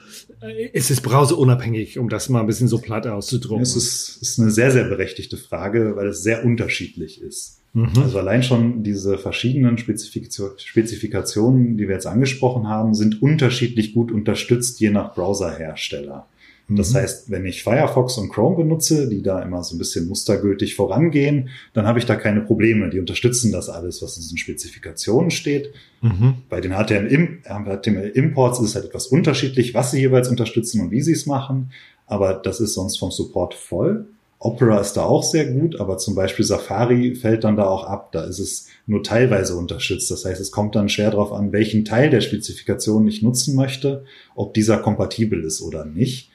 es 0.73 0.91
ist 0.91 1.03
browserunabhängig, 1.03 1.99
um 1.99 2.09
das 2.09 2.29
mal 2.29 2.41
ein 2.41 2.47
bisschen 2.47 2.69
so 2.69 2.79
platt 2.79 3.07
auszudrücken. 3.07 3.63
Es 3.63 3.77
ist, 3.77 4.19
ist 4.21 4.39
eine 4.41 4.51
sehr, 4.51 4.71
sehr 4.71 4.85
berechtigte 4.85 5.37
Frage, 5.37 5.97
weil 5.97 6.09
es 6.09 6.23
sehr 6.23 6.45
unterschiedlich 6.45 7.21
ist. 7.21 7.61
Mhm. 7.75 7.91
Also 7.97 8.19
allein 8.19 8.43
schon 8.43 8.83
diese 8.83 9.19
verschiedenen 9.19 9.79
Spezifikationen, 9.79 11.77
die 11.77 11.89
wir 11.89 11.95
jetzt 11.95 12.07
angesprochen 12.07 12.69
haben, 12.69 12.95
sind 12.95 13.21
unterschiedlich 13.21 13.95
gut 13.95 14.13
unterstützt, 14.13 14.81
je 14.81 14.91
nach 14.91 15.15
Browserhersteller. 15.15 16.27
Das 16.69 16.93
mhm. 16.93 16.97
heißt, 16.97 17.31
wenn 17.31 17.45
ich 17.45 17.63
Firefox 17.63 18.17
und 18.17 18.31
Chrome 18.31 18.57
benutze, 18.57 19.09
die 19.09 19.23
da 19.23 19.43
immer 19.43 19.63
so 19.63 19.75
ein 19.75 19.79
bisschen 19.79 20.09
mustergültig 20.09 20.75
vorangehen, 20.75 21.51
dann 21.75 21.87
habe 21.87 21.99
ich 21.99 22.07
da 22.07 22.17
keine 22.17 22.41
Probleme. 22.41 22.89
Die 22.89 22.99
unterstützen 22.99 23.53
das 23.53 23.69
alles, 23.69 24.03
was 24.03 24.17
in 24.17 24.23
diesen 24.23 24.39
Spezifikationen 24.39 25.31
steht. 25.31 25.73
Mhm. 26.01 26.37
Bei 26.49 26.61
den 26.61 26.73
HTML-Imports 26.73 28.61
ist 28.61 28.69
es 28.69 28.75
halt 28.75 28.87
etwas 28.87 29.09
unterschiedlich, 29.09 29.75
was 29.75 29.91
sie 29.91 30.01
jeweils 30.01 30.29
unterstützen 30.29 30.81
und 30.81 30.91
wie 30.91 31.03
sie 31.03 31.13
es 31.13 31.27
machen. 31.27 31.71
Aber 32.07 32.35
das 32.35 32.61
ist 32.61 32.75
sonst 32.75 32.99
vom 32.99 33.11
Support 33.11 33.55
voll. 33.55 34.07
Opera 34.39 34.79
ist 34.79 34.93
da 34.95 35.05
auch 35.05 35.23
sehr 35.23 35.47
gut, 35.47 35.81
aber 35.81 35.97
zum 35.97 36.15
Beispiel 36.15 36.45
Safari 36.45 37.15
fällt 37.15 37.45
dann 37.45 37.57
da 37.57 37.65
auch 37.65 37.85
ab. 37.85 38.13
Da 38.13 38.25
ist 38.25 38.39
es 38.39 38.69
nur 38.87 39.03
teilweise 39.03 39.57
unterstützt. 39.57 40.11
Das 40.11 40.27
heißt, 40.27 40.41
es 40.41 40.51
kommt 40.51 40.75
dann 40.75 40.91
schwer 40.91 41.11
darauf 41.11 41.33
an, 41.33 41.53
welchen 41.53 41.85
Teil 41.87 42.11
der 42.11 42.21
Spezifikation 42.21 43.09
ich 43.09 43.23
nutzen 43.23 43.55
möchte, 43.55 44.05
ob 44.35 44.53
dieser 44.53 44.79
kompatibel 44.79 45.43
ist 45.45 45.63
oder 45.63 45.87
nicht. 45.87 46.31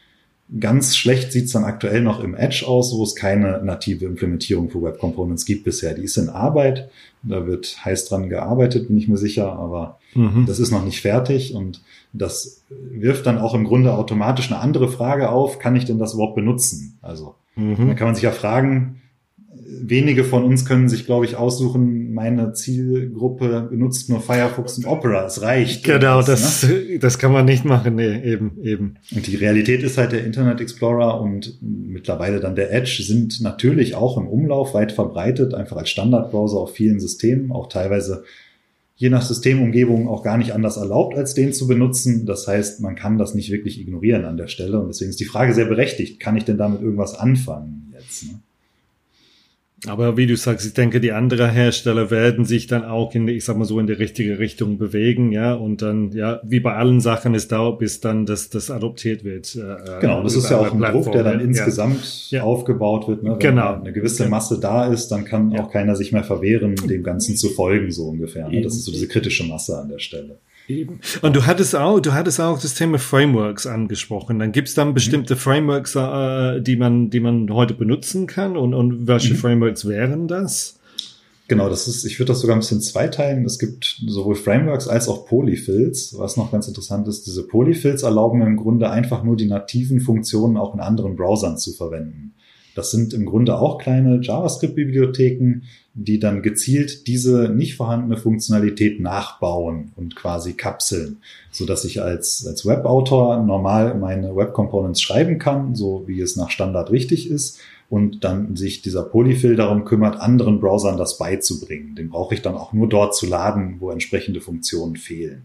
Ganz 0.59 0.95
schlecht 0.95 1.31
sieht's 1.31 1.51
dann 1.51 1.63
aktuell 1.63 2.01
noch 2.01 2.23
im 2.23 2.33
Edge 2.33 2.65
aus, 2.67 2.91
wo 2.95 3.03
es 3.03 3.15
keine 3.15 3.61
native 3.63 4.05
Implementierung 4.05 4.69
für 4.69 4.81
Web 4.81 4.97
Components 4.97 5.45
gibt 5.45 5.63
bisher. 5.63 5.93
Die 5.93 6.03
ist 6.03 6.17
in 6.17 6.29
Arbeit, 6.29 6.89
da 7.21 7.45
wird 7.45 7.77
heiß 7.85 8.05
dran 8.05 8.29
gearbeitet, 8.29 8.87
bin 8.87 8.97
ich 8.97 9.07
mir 9.07 9.17
sicher, 9.17 9.53
aber 9.53 9.99
mhm. 10.15 10.45
das 10.47 10.59
ist 10.59 10.71
noch 10.71 10.83
nicht 10.83 11.01
fertig 11.01 11.53
und 11.53 11.83
das 12.13 12.63
wirft 12.69 13.27
dann 13.27 13.37
auch 13.37 13.53
im 13.53 13.65
Grunde 13.65 13.93
automatisch 13.93 14.51
eine 14.51 14.59
andere 14.59 14.87
Frage 14.87 15.29
auf, 15.29 15.59
kann 15.59 15.75
ich 15.75 15.85
denn 15.85 15.99
das 15.99 16.15
überhaupt 16.15 16.35
benutzen? 16.35 16.97
Also 17.03 17.35
mhm. 17.55 17.75
dann 17.77 17.95
kann 17.95 18.07
man 18.07 18.15
sich 18.15 18.23
ja 18.23 18.31
fragen, 18.31 19.01
wenige 19.81 20.23
von 20.23 20.43
uns 20.43 20.65
können 20.65 20.89
sich, 20.89 21.05
glaube 21.05 21.25
ich, 21.25 21.35
aussuchen, 21.35 22.13
meine 22.13 22.53
Zielgruppe 22.53 23.67
benutzt 23.69 24.09
nur 24.09 24.21
Firefox 24.21 24.77
und 24.77 24.85
Opera. 24.85 25.25
Es 25.25 25.41
reicht. 25.41 25.83
Genau, 25.83 26.21
das, 26.21 26.63
ne? 26.63 26.99
das 26.99 27.19
kann 27.19 27.31
man 27.31 27.45
nicht 27.45 27.65
machen. 27.65 27.95
Nee, 27.95 28.21
eben, 28.23 28.57
eben. 28.63 28.95
Und 29.13 29.27
die 29.27 29.35
Realität 29.35 29.83
ist 29.83 29.97
halt 29.97 30.11
der 30.11 30.25
Internet 30.25 30.61
Explorer 30.61 31.21
und 31.21 31.57
mittlerweile 31.61 32.39
dann 32.39 32.55
der 32.55 32.73
Edge 32.73 33.03
sind 33.03 33.41
natürlich 33.41 33.95
auch 33.95 34.17
im 34.17 34.27
Umlauf 34.27 34.73
weit 34.73 34.91
verbreitet, 34.91 35.53
einfach 35.53 35.77
als 35.77 35.89
Standardbrowser 35.89 36.57
auf 36.57 36.73
vielen 36.73 36.99
Systemen, 36.99 37.51
auch 37.51 37.67
teilweise 37.69 38.23
je 38.95 39.09
nach 39.09 39.21
Systemumgebung 39.21 40.09
auch 40.09 40.23
gar 40.23 40.37
nicht 40.37 40.51
anders 40.51 40.75
erlaubt, 40.75 41.15
als 41.15 41.33
den 41.33 41.53
zu 41.53 41.67
benutzen. 41.67 42.25
Das 42.25 42.47
heißt, 42.47 42.81
man 42.81 42.95
kann 42.95 43.17
das 43.17 43.33
nicht 43.33 43.49
wirklich 43.49 43.79
ignorieren 43.79 44.25
an 44.25 44.35
der 44.35 44.47
Stelle. 44.47 44.79
Und 44.79 44.89
deswegen 44.89 45.09
ist 45.09 45.21
die 45.21 45.25
Frage 45.25 45.53
sehr 45.53 45.65
berechtigt. 45.65 46.19
Kann 46.19 46.35
ich 46.35 46.43
denn 46.43 46.57
damit 46.57 46.81
irgendwas 46.81 47.15
anfangen 47.15 47.93
jetzt? 47.97 48.25
Ne? 48.25 48.39
Aber 49.87 50.17
wie 50.17 50.27
du 50.27 50.35
sagst, 50.35 50.65
ich 50.65 50.73
denke, 50.73 50.99
die 50.99 51.13
anderen 51.13 51.51
Hersteller 51.51 52.11
werden 52.11 52.45
sich 52.45 52.67
dann 52.67 52.83
auch 52.83 53.15
in, 53.15 53.27
ich 53.27 53.45
sag 53.45 53.57
mal 53.57 53.65
so, 53.65 53.79
in 53.79 53.87
die 53.87 53.93
richtige 53.93 54.37
Richtung 54.37 54.77
bewegen, 54.77 55.31
ja. 55.31 55.53
Und 55.53 55.81
dann, 55.81 56.11
ja, 56.11 56.41
wie 56.43 56.59
bei 56.59 56.73
allen 56.73 56.99
Sachen, 56.99 57.33
es 57.33 57.47
dauert, 57.47 57.79
bis 57.79 58.01
dann 58.01 58.25
das, 58.25 58.49
das 58.49 58.71
adoptiert 58.71 59.23
wird. 59.23 59.55
Äh, 59.55 60.01
genau, 60.01 60.21
das 60.21 60.35
ist 60.35 60.49
ja 60.49 60.57
auch 60.57 60.73
ein 60.73 60.79
Druck, 60.79 61.11
der 61.11 61.23
dann 61.23 61.39
insgesamt 61.39 62.29
ja. 62.29 62.43
aufgebaut 62.43 63.07
wird. 63.07 63.23
Ne? 63.23 63.31
Wenn 63.31 63.39
genau. 63.39 63.75
eine 63.75 63.93
gewisse 63.93 64.27
Masse 64.27 64.59
da 64.59 64.91
ist, 64.91 65.09
dann 65.09 65.23
kann 65.23 65.51
ja. 65.51 65.63
auch 65.63 65.71
keiner 65.71 65.95
sich 65.95 66.11
mehr 66.11 66.23
verwehren, 66.23 66.75
dem 66.75 67.03
Ganzen 67.03 67.37
zu 67.37 67.49
folgen, 67.49 67.91
so 67.91 68.07
ungefähr. 68.09 68.49
Ne? 68.49 68.61
Das 68.61 68.73
ist 68.73 68.85
so 68.85 68.91
diese 68.91 69.07
kritische 69.07 69.45
Masse 69.45 69.77
an 69.77 69.89
der 69.89 69.99
Stelle. 69.99 70.39
Eben. 70.69 70.99
Und 71.23 71.35
du 71.35 71.47
hattest 71.47 71.75
auch, 71.75 71.99
du 71.99 72.13
hattest 72.13 72.39
auch 72.39 72.61
das 72.61 72.75
Thema 72.75 72.99
Frameworks 72.99 73.65
angesprochen. 73.65 74.37
Dann 74.37 74.51
gibt's 74.51 74.75
dann 74.75 74.93
bestimmte 74.93 75.33
mhm. 75.33 75.39
Frameworks, 75.39 75.95
äh, 75.95 76.61
die 76.61 76.75
man, 76.75 77.09
die 77.09 77.19
man 77.19 77.51
heute 77.51 77.73
benutzen 77.73 78.27
kann. 78.27 78.55
Und, 78.55 78.75
und 78.75 79.07
welche 79.07 79.33
mhm. 79.33 79.37
Frameworks 79.37 79.87
wären 79.87 80.27
das? 80.27 80.79
Genau, 81.47 81.67
das 81.67 81.87
ist, 81.87 82.05
ich 82.05 82.19
würde 82.19 82.33
das 82.33 82.41
sogar 82.41 82.55
ein 82.55 82.59
bisschen 82.59 82.81
zweiteilen. 82.81 83.43
Es 83.45 83.57
gibt 83.57 83.99
sowohl 84.05 84.35
Frameworks 84.35 84.87
als 84.87 85.07
auch 85.07 85.25
Polyfills. 85.25 86.15
Was 86.19 86.37
noch 86.37 86.51
ganz 86.51 86.67
interessant 86.67 87.07
ist, 87.07 87.25
diese 87.25 87.47
Polyfills 87.47 88.03
erlauben 88.03 88.43
im 88.43 88.55
Grunde 88.55 88.91
einfach 88.91 89.23
nur 89.23 89.35
die 89.35 89.47
nativen 89.47 89.99
Funktionen 89.99 90.55
auch 90.55 90.75
in 90.75 90.81
anderen 90.81 91.15
Browsern 91.15 91.57
zu 91.57 91.73
verwenden. 91.73 92.35
Das 92.79 92.91
sind 92.91 93.13
im 93.13 93.25
Grunde 93.25 93.59
auch 93.59 93.77
kleine 93.77 94.21
JavaScript-Bibliotheken, 94.21 95.63
die 95.95 96.17
dann 96.17 96.41
gezielt 96.41 97.07
diese 97.07 97.49
nicht 97.49 97.75
vorhandene 97.75 98.15
Funktionalität 98.15 99.01
nachbauen 99.01 99.91
und 99.97 100.15
quasi 100.15 100.53
kapseln, 100.53 101.17
so 101.51 101.65
dass 101.65 101.83
ich 101.83 102.01
als, 102.01 102.47
als 102.47 102.65
Webautor 102.65 103.43
normal 103.43 103.95
meine 103.95 104.33
Web 104.33 104.53
Components 104.53 105.01
schreiben 105.01 105.39
kann, 105.39 105.75
so 105.75 106.05
wie 106.07 106.21
es 106.21 106.37
nach 106.37 106.51
Standard 106.51 106.89
richtig 106.89 107.29
ist 107.29 107.59
und 107.89 108.23
dann 108.23 108.55
sich 108.55 108.81
dieser 108.81 109.03
Polyfill 109.03 109.57
darum 109.57 109.83
kümmert, 109.83 110.21
anderen 110.21 110.61
Browsern 110.61 110.95
das 110.95 111.17
beizubringen. 111.17 111.95
Den 111.95 112.09
brauche 112.09 112.33
ich 112.33 112.41
dann 112.41 112.55
auch 112.55 112.71
nur 112.71 112.87
dort 112.87 113.13
zu 113.13 113.27
laden, 113.27 113.75
wo 113.81 113.91
entsprechende 113.91 114.39
Funktionen 114.39 114.95
fehlen. 114.95 115.41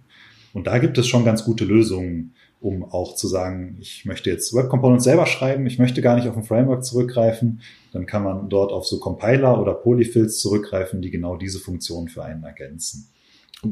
Und 0.52 0.68
da 0.68 0.78
gibt 0.78 0.98
es 0.98 1.08
schon 1.08 1.24
ganz 1.24 1.44
gute 1.44 1.64
Lösungen, 1.64 2.32
um 2.64 2.82
auch 2.82 3.14
zu 3.14 3.28
sagen, 3.28 3.76
ich 3.78 4.06
möchte 4.06 4.30
jetzt 4.30 4.54
Web 4.54 4.70
Components 4.70 5.04
selber 5.04 5.26
schreiben, 5.26 5.66
ich 5.66 5.78
möchte 5.78 6.00
gar 6.00 6.16
nicht 6.16 6.26
auf 6.28 6.36
ein 6.36 6.44
Framework 6.44 6.82
zurückgreifen, 6.82 7.60
dann 7.92 8.06
kann 8.06 8.24
man 8.24 8.48
dort 8.48 8.72
auf 8.72 8.86
so 8.86 8.98
Compiler 8.98 9.60
oder 9.60 9.74
Polyfills 9.74 10.40
zurückgreifen, 10.40 11.02
die 11.02 11.10
genau 11.10 11.36
diese 11.36 11.58
Funktion 11.58 12.08
für 12.08 12.24
einen 12.24 12.42
ergänzen. 12.42 13.08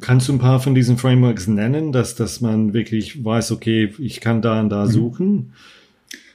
Kannst 0.00 0.28
du 0.28 0.34
ein 0.34 0.38
paar 0.38 0.60
von 0.60 0.74
diesen 0.74 0.98
Frameworks 0.98 1.46
nennen, 1.46 1.92
dass, 1.92 2.14
dass 2.16 2.42
man 2.42 2.74
wirklich 2.74 3.24
weiß, 3.24 3.52
okay, 3.52 3.94
ich 3.98 4.20
kann 4.20 4.42
da 4.42 4.60
und 4.60 4.68
da 4.68 4.84
mhm. 4.84 4.90
suchen? 4.90 5.52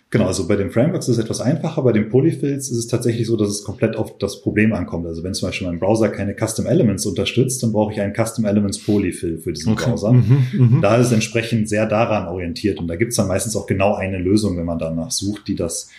Genau, 0.10 0.26
also 0.26 0.48
bei 0.48 0.56
den 0.56 0.72
Frameworks 0.72 1.10
ist 1.10 1.18
es 1.18 1.24
etwas 1.24 1.42
einfacher. 1.42 1.82
Bei 1.82 1.92
den 1.92 2.08
Polyfills 2.08 2.70
ist 2.70 2.78
es 2.78 2.88
tatsächlich 2.88 3.28
so, 3.28 3.36
dass 3.36 3.50
es 3.50 3.64
komplett 3.64 3.98
auf 3.98 4.18
das 4.20 4.42
Problem 4.42 4.72
ankommt. 4.72 5.06
Also 5.06 5.22
wenn 5.24 5.34
zum 5.34 5.50
Beispiel 5.50 5.68
mein 5.68 5.80
Browser 5.80 6.08
keine 6.08 6.34
Custom 6.34 6.66
Elements 6.66 7.06
unterstützt, 7.06 7.62
dann 7.62 7.74
brauche 7.74 7.92
ich 7.92 8.00
einen 8.00 8.14
Custom 8.14 8.46
Elements 8.46 8.80
Polyfill 8.80 9.38
für 9.38 9.52
diesen 9.52 9.74
okay. 9.74 9.90
Browser. 9.90 10.14
Mhm, 10.14 10.48
mh. 10.54 10.82
Da 10.82 10.96
ist 10.96 11.08
es 11.08 11.12
entsprechend 11.12 11.68
sehr 11.68 11.86
daran 11.88 12.28
orientiert. 12.30 12.80
Und 12.80 12.88
da 12.88 12.96
gibt 12.96 13.12
es 13.12 13.18
dann 13.18 13.28
meistens 13.28 13.58
auch 13.58 13.68
genau 13.68 13.96
eine 13.96 14.18
Lösung, 14.18 14.58
wenn 14.58 14.66
man 14.66 14.80
danach 14.80 15.12
sucht, 15.12 15.50
die 15.50 15.56
das 15.56 15.90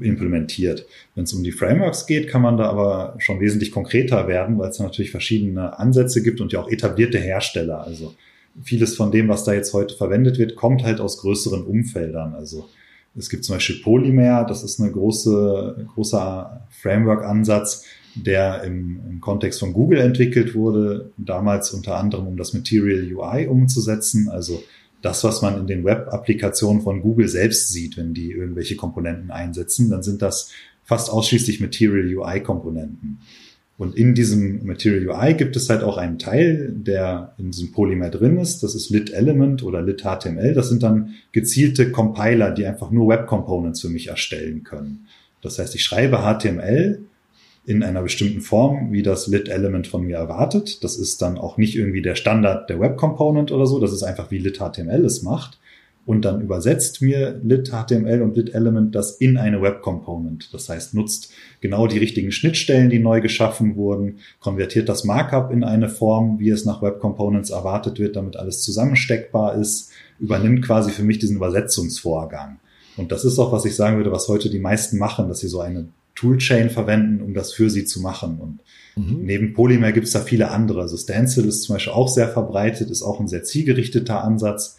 implementiert. 0.00 0.86
Wenn 1.14 1.24
es 1.24 1.34
um 1.34 1.44
die 1.44 1.52
Frameworks 1.52 2.06
geht, 2.06 2.28
kann 2.28 2.40
man 2.40 2.56
da 2.56 2.70
aber 2.70 3.14
schon 3.18 3.40
wesentlich 3.40 3.72
konkreter 3.72 4.26
werden, 4.26 4.56
weil 4.58 4.70
es 4.70 4.78
natürlich 4.78 5.10
verschiedene 5.10 5.78
Ansätze 5.78 6.22
gibt 6.22 6.40
und 6.40 6.52
ja 6.52 6.60
auch 6.60 6.70
etablierte 6.70 7.18
Hersteller. 7.18 7.84
Also 7.84 8.14
vieles 8.62 8.96
von 8.96 9.12
dem, 9.12 9.28
was 9.28 9.44
da 9.44 9.52
jetzt 9.52 9.74
heute 9.74 9.94
verwendet 9.94 10.38
wird, 10.38 10.56
kommt 10.56 10.82
halt 10.82 11.00
aus 11.00 11.18
größeren 11.18 11.62
Umfeldern. 11.64 12.32
Also 12.34 12.68
es 13.16 13.30
gibt 13.30 13.44
zum 13.44 13.56
Beispiel 13.56 13.80
Polymer, 13.82 14.44
das 14.44 14.62
ist 14.62 14.80
eine 14.80 14.90
große, 14.90 15.86
großer 15.94 16.66
Framework-Ansatz, 16.70 17.84
der 18.14 18.62
im, 18.64 19.00
im 19.08 19.20
Kontext 19.20 19.60
von 19.60 19.72
Google 19.72 20.00
entwickelt 20.00 20.54
wurde, 20.54 21.12
damals 21.16 21.72
unter 21.72 21.96
anderem, 21.96 22.26
um 22.26 22.36
das 22.36 22.54
Material 22.54 23.12
UI 23.12 23.46
umzusetzen, 23.46 24.28
also 24.28 24.62
das, 25.02 25.22
was 25.22 25.42
man 25.42 25.58
in 25.58 25.66
den 25.66 25.84
Web-Applikationen 25.84 26.82
von 26.82 27.02
Google 27.02 27.28
selbst 27.28 27.68
sieht, 27.68 27.96
wenn 27.98 28.14
die 28.14 28.30
irgendwelche 28.30 28.76
Komponenten 28.76 29.30
einsetzen, 29.30 29.90
dann 29.90 30.02
sind 30.02 30.22
das 30.22 30.50
fast 30.82 31.10
ausschließlich 31.10 31.60
Material 31.60 32.06
UI-Komponenten. 32.06 33.18
Und 33.76 33.96
in 33.96 34.14
diesem 34.14 34.64
Material 34.64 35.08
UI 35.08 35.34
gibt 35.34 35.56
es 35.56 35.68
halt 35.68 35.82
auch 35.82 35.96
einen 35.96 36.18
Teil, 36.18 36.72
der 36.72 37.34
in 37.38 37.50
diesem 37.50 37.72
Polymer 37.72 38.08
drin 38.08 38.38
ist. 38.38 38.62
Das 38.62 38.74
ist 38.76 38.90
Lit 38.90 39.12
Element 39.12 39.64
oder 39.64 39.82
Lit 39.82 40.02
HTML. 40.02 40.54
Das 40.54 40.68
sind 40.68 40.84
dann 40.84 41.14
gezielte 41.32 41.90
Compiler, 41.90 42.52
die 42.52 42.66
einfach 42.66 42.92
nur 42.92 43.08
Web 43.08 43.26
Components 43.26 43.80
für 43.80 43.88
mich 43.88 44.06
erstellen 44.08 44.62
können. 44.62 45.06
Das 45.42 45.58
heißt, 45.58 45.74
ich 45.74 45.82
schreibe 45.82 46.18
HTML 46.18 47.00
in 47.66 47.82
einer 47.82 48.02
bestimmten 48.02 48.42
Form, 48.42 48.92
wie 48.92 49.02
das 49.02 49.26
Lit-Element 49.26 49.86
von 49.86 50.04
mir 50.04 50.16
erwartet. 50.16 50.84
Das 50.84 50.96
ist 50.96 51.20
dann 51.22 51.38
auch 51.38 51.56
nicht 51.56 51.76
irgendwie 51.76 52.02
der 52.02 52.14
Standard 52.14 52.68
der 52.68 52.78
Web-Component 52.78 53.50
oder 53.50 53.66
so. 53.66 53.80
Das 53.80 53.92
ist 53.92 54.02
einfach, 54.02 54.30
wie 54.30 54.38
lit-HTML 54.38 55.04
es 55.04 55.22
macht. 55.22 55.58
Und 56.06 56.26
dann 56.26 56.42
übersetzt 56.42 57.00
mir 57.00 57.40
lit-HTML 57.42 58.20
und 58.20 58.36
lit-Element 58.36 58.94
das 58.94 59.12
in 59.12 59.38
eine 59.38 59.62
Web-Component. 59.62 60.52
Das 60.52 60.68
heißt, 60.68 60.92
nutzt 60.92 61.32
genau 61.62 61.86
die 61.86 61.98
richtigen 61.98 62.30
Schnittstellen, 62.30 62.90
die 62.90 62.98
neu 62.98 63.22
geschaffen 63.22 63.76
wurden, 63.76 64.18
konvertiert 64.38 64.90
das 64.90 65.04
Markup 65.04 65.50
in 65.50 65.64
eine 65.64 65.88
Form, 65.88 66.38
wie 66.38 66.50
es 66.50 66.66
nach 66.66 66.82
Web-Components 66.82 67.48
erwartet 67.48 67.98
wird, 67.98 68.16
damit 68.16 68.36
alles 68.36 68.60
zusammensteckbar 68.60 69.54
ist, 69.54 69.92
übernimmt 70.20 70.62
quasi 70.62 70.90
für 70.90 71.04
mich 71.04 71.18
diesen 71.18 71.36
Übersetzungsvorgang. 71.36 72.58
Und 72.96 73.10
das 73.10 73.24
ist 73.24 73.38
auch, 73.38 73.50
was 73.50 73.64
ich 73.64 73.74
sagen 73.74 73.96
würde, 73.96 74.12
was 74.12 74.28
heute 74.28 74.50
die 74.50 74.58
meisten 74.58 74.98
machen, 74.98 75.28
dass 75.28 75.40
sie 75.40 75.48
so 75.48 75.60
eine 75.60 75.88
Toolchain 76.14 76.70
verwenden, 76.70 77.22
um 77.22 77.34
das 77.34 77.52
für 77.52 77.70
sie 77.70 77.84
zu 77.84 78.00
machen. 78.00 78.38
Und 78.38 78.60
mhm. 79.02 79.24
neben 79.24 79.54
Polymer 79.54 79.92
gibt 79.92 80.06
es 80.06 80.12
da 80.12 80.20
viele 80.20 80.50
andere. 80.50 80.82
Also 80.82 80.96
Stencil 80.96 81.46
ist 81.46 81.62
zum 81.62 81.74
Beispiel 81.74 81.92
auch 81.92 82.08
sehr 82.08 82.28
verbreitet, 82.28 82.90
ist 82.90 83.02
auch 83.02 83.20
ein 83.20 83.28
sehr 83.28 83.42
zielgerichteter 83.42 84.22
Ansatz, 84.22 84.76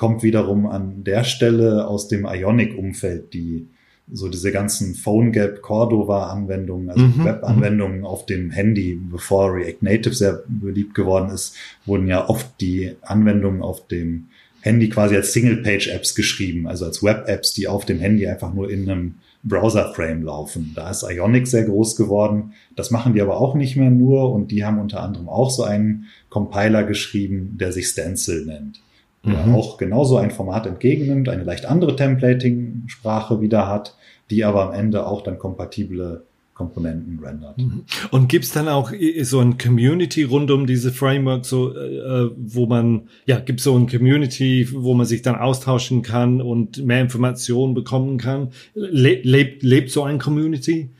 kommt 0.00 0.22
wiederum 0.22 0.66
an 0.66 1.04
der 1.04 1.24
Stelle 1.24 1.86
aus 1.86 2.08
dem 2.08 2.24
Ionic-Umfeld, 2.24 3.34
die 3.34 3.66
so 4.10 4.30
diese 4.30 4.50
ganzen 4.50 4.94
PhoneGap, 4.94 5.60
Cordova-Anwendungen, 5.60 6.88
also 6.88 7.04
mhm. 7.04 7.22
Web-Anwendungen 7.22 8.06
auf 8.06 8.24
dem 8.24 8.50
Handy, 8.50 8.98
bevor 8.98 9.52
React 9.54 9.82
Native 9.82 10.14
sehr 10.14 10.42
beliebt 10.48 10.94
geworden 10.94 11.28
ist, 11.28 11.54
wurden 11.84 12.08
ja 12.08 12.26
oft 12.30 12.46
die 12.62 12.96
Anwendungen 13.02 13.60
auf 13.60 13.88
dem 13.88 14.28
Handy 14.62 14.88
quasi 14.88 15.16
als 15.16 15.34
Single-Page-Apps 15.34 16.14
geschrieben, 16.14 16.66
also 16.66 16.86
als 16.86 17.02
Web-Apps, 17.02 17.52
die 17.52 17.68
auf 17.68 17.84
dem 17.84 17.98
Handy 17.98 18.26
einfach 18.26 18.54
nur 18.54 18.70
in 18.70 18.88
einem 18.88 19.16
Browser-Frame 19.42 20.22
laufen. 20.22 20.72
Da 20.74 20.88
ist 20.88 21.02
Ionic 21.02 21.46
sehr 21.46 21.64
groß 21.64 21.96
geworden. 21.96 22.54
Das 22.74 22.90
machen 22.90 23.12
die 23.12 23.20
aber 23.20 23.38
auch 23.38 23.54
nicht 23.54 23.76
mehr 23.76 23.90
nur 23.90 24.32
und 24.32 24.50
die 24.50 24.64
haben 24.64 24.78
unter 24.78 25.02
anderem 25.02 25.28
auch 25.28 25.50
so 25.50 25.62
einen 25.62 26.06
Compiler 26.30 26.84
geschrieben, 26.84 27.58
der 27.60 27.72
sich 27.72 27.88
Stencil 27.88 28.46
nennt. 28.46 28.80
Der 29.24 29.46
mhm. 29.46 29.54
auch 29.54 29.76
genauso 29.76 30.16
ein 30.16 30.30
Format 30.30 30.66
entgegennimmt, 30.66 31.28
eine 31.28 31.44
leicht 31.44 31.66
andere 31.66 31.94
Templating-Sprache 31.94 33.40
wieder 33.40 33.68
hat, 33.68 33.96
die 34.30 34.44
aber 34.44 34.68
am 34.68 34.72
Ende 34.72 35.06
auch 35.06 35.22
dann 35.22 35.38
kompatible 35.38 36.24
Komponenten 36.54 37.18
rendert. 37.18 37.56
Mhm. 37.56 37.84
Und 38.10 38.28
gibt's 38.28 38.52
dann 38.52 38.68
auch 38.68 38.92
so 39.22 39.40
ein 39.40 39.56
Community 39.56 40.24
rund 40.24 40.50
um 40.50 40.66
diese 40.66 40.92
Framework, 40.92 41.46
so 41.46 41.74
äh, 41.74 42.30
wo 42.36 42.66
man, 42.66 43.08
ja, 43.24 43.40
gibt's 43.40 43.64
so 43.64 43.74
ein 43.78 43.88
Community, 43.88 44.68
wo 44.70 44.92
man 44.92 45.06
sich 45.06 45.22
dann 45.22 45.36
austauschen 45.36 46.02
kann 46.02 46.42
und 46.42 46.84
mehr 46.84 47.00
Informationen 47.00 47.72
bekommen 47.72 48.18
kann? 48.18 48.52
Le 48.74 49.20
lebt, 49.22 49.62
lebt 49.62 49.90
so 49.90 50.02
ein 50.02 50.18
Community? 50.18 50.90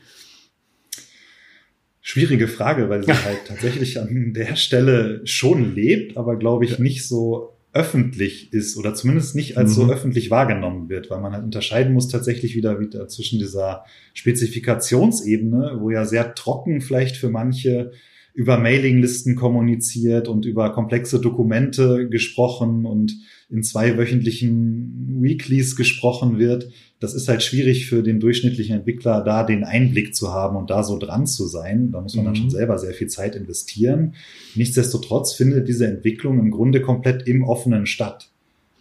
Schwierige 2.01 2.47
Frage, 2.47 2.89
weil 2.89 3.03
sie 3.03 3.13
halt 3.25 3.45
tatsächlich 3.47 3.99
an 3.99 4.33
der 4.33 4.55
Stelle 4.55 5.21
schon 5.25 5.75
lebt, 5.75 6.17
aber 6.17 6.37
glaube 6.37 6.65
ich 6.65 6.79
nicht 6.79 7.07
so 7.07 7.53
öffentlich 7.73 8.51
ist 8.51 8.77
oder 8.77 8.93
zumindest 8.93 9.35
nicht 9.35 9.57
als 9.57 9.71
mhm. 9.71 9.75
so 9.75 9.91
öffentlich 9.91 10.29
wahrgenommen 10.29 10.89
wird, 10.89 11.09
weil 11.09 11.21
man 11.21 11.33
halt 11.33 11.43
unterscheiden 11.43 11.93
muss 11.93 12.09
tatsächlich 12.09 12.55
wieder, 12.55 12.79
wieder 12.79 13.07
zwischen 13.07 13.39
dieser 13.39 13.85
Spezifikationsebene, 14.13 15.77
wo 15.79 15.89
ja 15.89 16.05
sehr 16.05 16.35
trocken 16.35 16.81
vielleicht 16.81 17.15
für 17.15 17.29
manche 17.29 17.91
über 18.33 18.57
Mailinglisten 18.57 19.35
kommuniziert 19.35 20.27
und 20.27 20.45
über 20.45 20.71
komplexe 20.73 21.19
Dokumente 21.19 22.07
gesprochen 22.09 22.85
und 22.85 23.17
in 23.49 23.63
zwei 23.63 23.97
wöchentlichen 23.97 25.21
Weeklies 25.21 25.75
gesprochen 25.75 26.39
wird. 26.39 26.69
Das 27.01 27.15
ist 27.15 27.27
halt 27.27 27.41
schwierig 27.41 27.87
für 27.87 28.03
den 28.03 28.19
durchschnittlichen 28.19 28.75
Entwickler, 28.75 29.21
da 29.21 29.43
den 29.43 29.63
Einblick 29.63 30.15
zu 30.15 30.31
haben 30.31 30.55
und 30.55 30.69
da 30.69 30.83
so 30.83 30.99
dran 30.99 31.25
zu 31.25 31.47
sein. 31.47 31.91
Da 31.91 31.99
muss 31.99 32.15
man 32.15 32.23
mhm. 32.23 32.27
dann 32.27 32.35
schon 32.35 32.49
selber 32.51 32.77
sehr 32.77 32.93
viel 32.93 33.07
Zeit 33.07 33.35
investieren. 33.35 34.13
Nichtsdestotrotz 34.55 35.33
findet 35.33 35.67
diese 35.67 35.87
Entwicklung 35.87 36.39
im 36.39 36.51
Grunde 36.51 36.79
komplett 36.79 37.27
im 37.27 37.43
offenen 37.43 37.87
statt. 37.87 38.29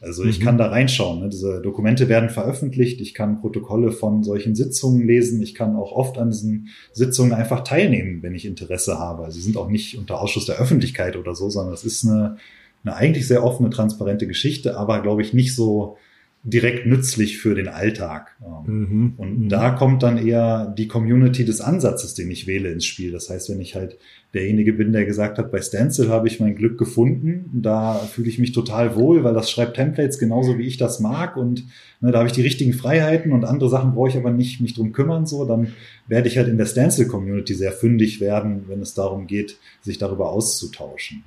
Also 0.03 0.25
ich 0.25 0.39
mhm. 0.39 0.45
kann 0.45 0.59
da 0.59 0.67
reinschauen. 0.69 1.21
Ne? 1.21 1.29
Diese 1.31 1.63
Dokumente 1.63 2.09
werden 2.11 2.29
veröffentlicht. 2.29 3.01
Ich 3.01 3.15
kann 3.15 3.41
Protokolle 3.41 3.91
von 3.91 4.23
solchen 4.23 4.55
Sitzungen 4.55 5.07
lesen. 5.07 5.43
Ich 5.43 5.55
kann 5.55 5.75
auch 5.75 5.93
oft 5.93 6.19
an 6.19 6.31
diesen 6.31 6.69
Sitzungen 6.93 7.33
einfach 7.33 7.65
teilnehmen, 7.65 8.23
wenn 8.23 8.35
ich 8.35 8.45
Interesse 8.45 8.99
habe. 8.99 9.31
Sie 9.31 9.41
sind 9.41 9.57
auch 9.57 9.69
nicht 9.69 9.97
unter 9.97 10.21
Ausschuss 10.21 10.45
der 10.45 10.59
Öffentlichkeit 10.59 11.17
oder 11.17 11.35
so, 11.35 11.49
sondern 11.49 11.73
es 11.73 11.85
ist 11.85 12.05
eine, 12.05 12.37
eine 12.85 12.97
eigentlich 12.97 13.27
sehr 13.27 13.45
offene, 13.45 13.71
transparente 13.71 14.27
Geschichte, 14.27 14.77
aber 14.77 15.01
glaube 15.01 15.23
ich 15.23 15.33
nicht 15.33 15.55
so 15.55 15.97
direkt 16.43 16.87
nützlich 16.87 17.39
für 17.39 17.55
den 17.55 17.69
Alltag. 17.69 18.35
Mhm. 18.67 19.15
Und 19.19 19.41
mhm. 19.41 19.49
da 19.51 19.71
kommt 19.71 20.03
dann 20.03 20.17
eher 20.17 20.73
die 20.77 20.89
Community 20.89 21.45
des 21.45 21.61
Ansatzes, 21.61 22.15
den 22.15 22.31
ich 22.31 22.47
wähle, 22.47 22.71
ins 22.71 22.87
Spiel. 22.87 23.13
Das 23.13 23.29
heißt, 23.29 23.51
wenn 23.51 23.61
ich 23.61 23.75
halt 23.75 23.99
derjenige 24.33 24.73
bin, 24.73 24.93
der 24.93 25.05
gesagt 25.05 25.39
hat, 25.39 25.51
bei 25.51 25.61
Stencil 25.61 26.09
habe 26.09 26.29
ich 26.29 26.41
mein 26.41 26.55
Glück 26.55 26.79
gefunden, 26.79 27.51
da 27.63 27.95
fühle 27.95 28.29
ich 28.29 28.39
mich 28.39 28.53
total 28.53 28.97
wohl, 28.97 29.25
weil 29.25 29.35
das 29.35 29.51
schreibt 29.51 29.75
Templates 29.75 30.19
genauso 30.19 30.57
wie 30.57 30.67
ich 30.67 30.77
das 30.77 31.01
mag 31.01 31.37
und 31.37 31.65
ne, 32.01 32.13
da 32.13 32.19
habe 32.19 32.29
ich 32.29 32.33
die 32.35 32.43
richtigen 32.43 32.73
Freiheiten 32.73 33.33
und 33.33 33.45
andere 33.45 33.69
Sachen 33.69 33.93
brauche 33.93 34.09
ich 34.09 34.17
aber 34.17 34.31
nicht 34.31 34.61
mich 34.61 34.75
drum 34.75 34.93
kümmern, 34.93 35.27
so, 35.27 35.45
dann 35.45 35.75
werde 36.07 36.29
ich 36.29 36.39
halt 36.39 36.49
in 36.49 36.59
der 36.59 36.67
Stencil 36.67 37.09
Community 37.09 37.55
sehr 37.55 37.73
fündig 37.73 38.21
werden, 38.21 38.65
wenn 38.69 38.81
es 38.81 38.95
darum 38.95 39.27
geht, 39.27 39.59
sich 39.83 39.99
darüber 39.99 40.31
auszutauschen. 40.31 41.25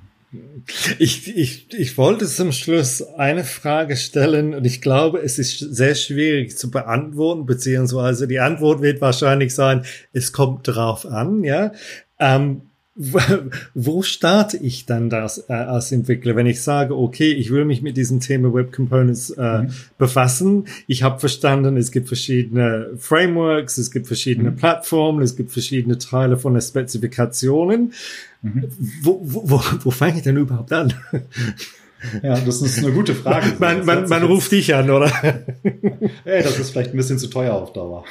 Ich, 0.98 1.36
ich, 1.36 1.74
ich 1.74 1.98
wollte 1.98 2.26
zum 2.26 2.52
Schluss 2.52 3.02
eine 3.02 3.44
Frage 3.44 3.96
stellen 3.96 4.54
und 4.54 4.64
ich 4.64 4.80
glaube, 4.80 5.20
es 5.20 5.38
ist 5.38 5.58
sehr 5.58 5.94
schwierig 5.94 6.56
zu 6.56 6.70
beantworten, 6.70 7.46
beziehungsweise 7.46 8.26
die 8.26 8.40
Antwort 8.40 8.80
wird 8.80 9.00
wahrscheinlich 9.00 9.54
sein, 9.54 9.84
es 10.12 10.32
kommt 10.32 10.66
drauf 10.66 11.06
an, 11.06 11.44
ja. 11.44 11.72
Ähm, 12.18 12.62
wo 13.74 14.02
starte 14.02 14.56
ich 14.56 14.86
dann 14.86 15.10
das 15.10 15.46
äh, 15.48 15.52
als 15.52 15.90
Entwickler, 15.90 16.36
wenn 16.36 16.46
ich 16.46 16.62
sage, 16.62 16.96
okay, 16.96 17.32
ich 17.32 17.50
will 17.50 17.64
mich 17.64 17.82
mit 17.82 17.96
diesem 17.96 18.20
Thema 18.20 18.54
Web 18.54 18.72
Components 18.72 19.30
äh, 19.30 19.62
mhm. 19.62 19.70
befassen. 19.98 20.66
Ich 20.86 21.02
habe 21.02 21.18
verstanden, 21.18 21.76
es 21.76 21.90
gibt 21.90 22.06
verschiedene 22.06 22.90
Frameworks, 22.96 23.78
es 23.78 23.90
gibt 23.90 24.06
verschiedene 24.06 24.52
mhm. 24.52 24.56
Plattformen, 24.56 25.22
es 25.22 25.34
gibt 25.34 25.50
verschiedene 25.50 25.98
Teile 25.98 26.36
von 26.36 26.54
den 26.54 26.62
Spezifikationen. 26.62 27.94
Mhm. 28.42 28.64
Wo, 29.02 29.20
wo, 29.24 29.50
wo, 29.50 29.62
wo 29.82 29.90
fange 29.90 30.18
ich 30.18 30.22
denn 30.22 30.36
überhaupt 30.36 30.72
an? 30.72 30.94
Ja, 32.22 32.38
das 32.38 32.62
ist 32.62 32.78
eine 32.78 32.92
gute 32.92 33.14
Frage. 33.14 33.54
man 33.58 33.84
man, 33.84 34.08
man 34.08 34.22
ruft 34.22 34.52
dich 34.52 34.74
an, 34.74 34.90
oder? 34.90 35.10
Ey, 36.24 36.42
das 36.42 36.58
ist 36.58 36.70
vielleicht 36.70 36.90
ein 36.90 36.96
bisschen 36.96 37.18
zu 37.18 37.28
teuer 37.28 37.54
auf 37.54 37.72
Dauer. 37.72 38.04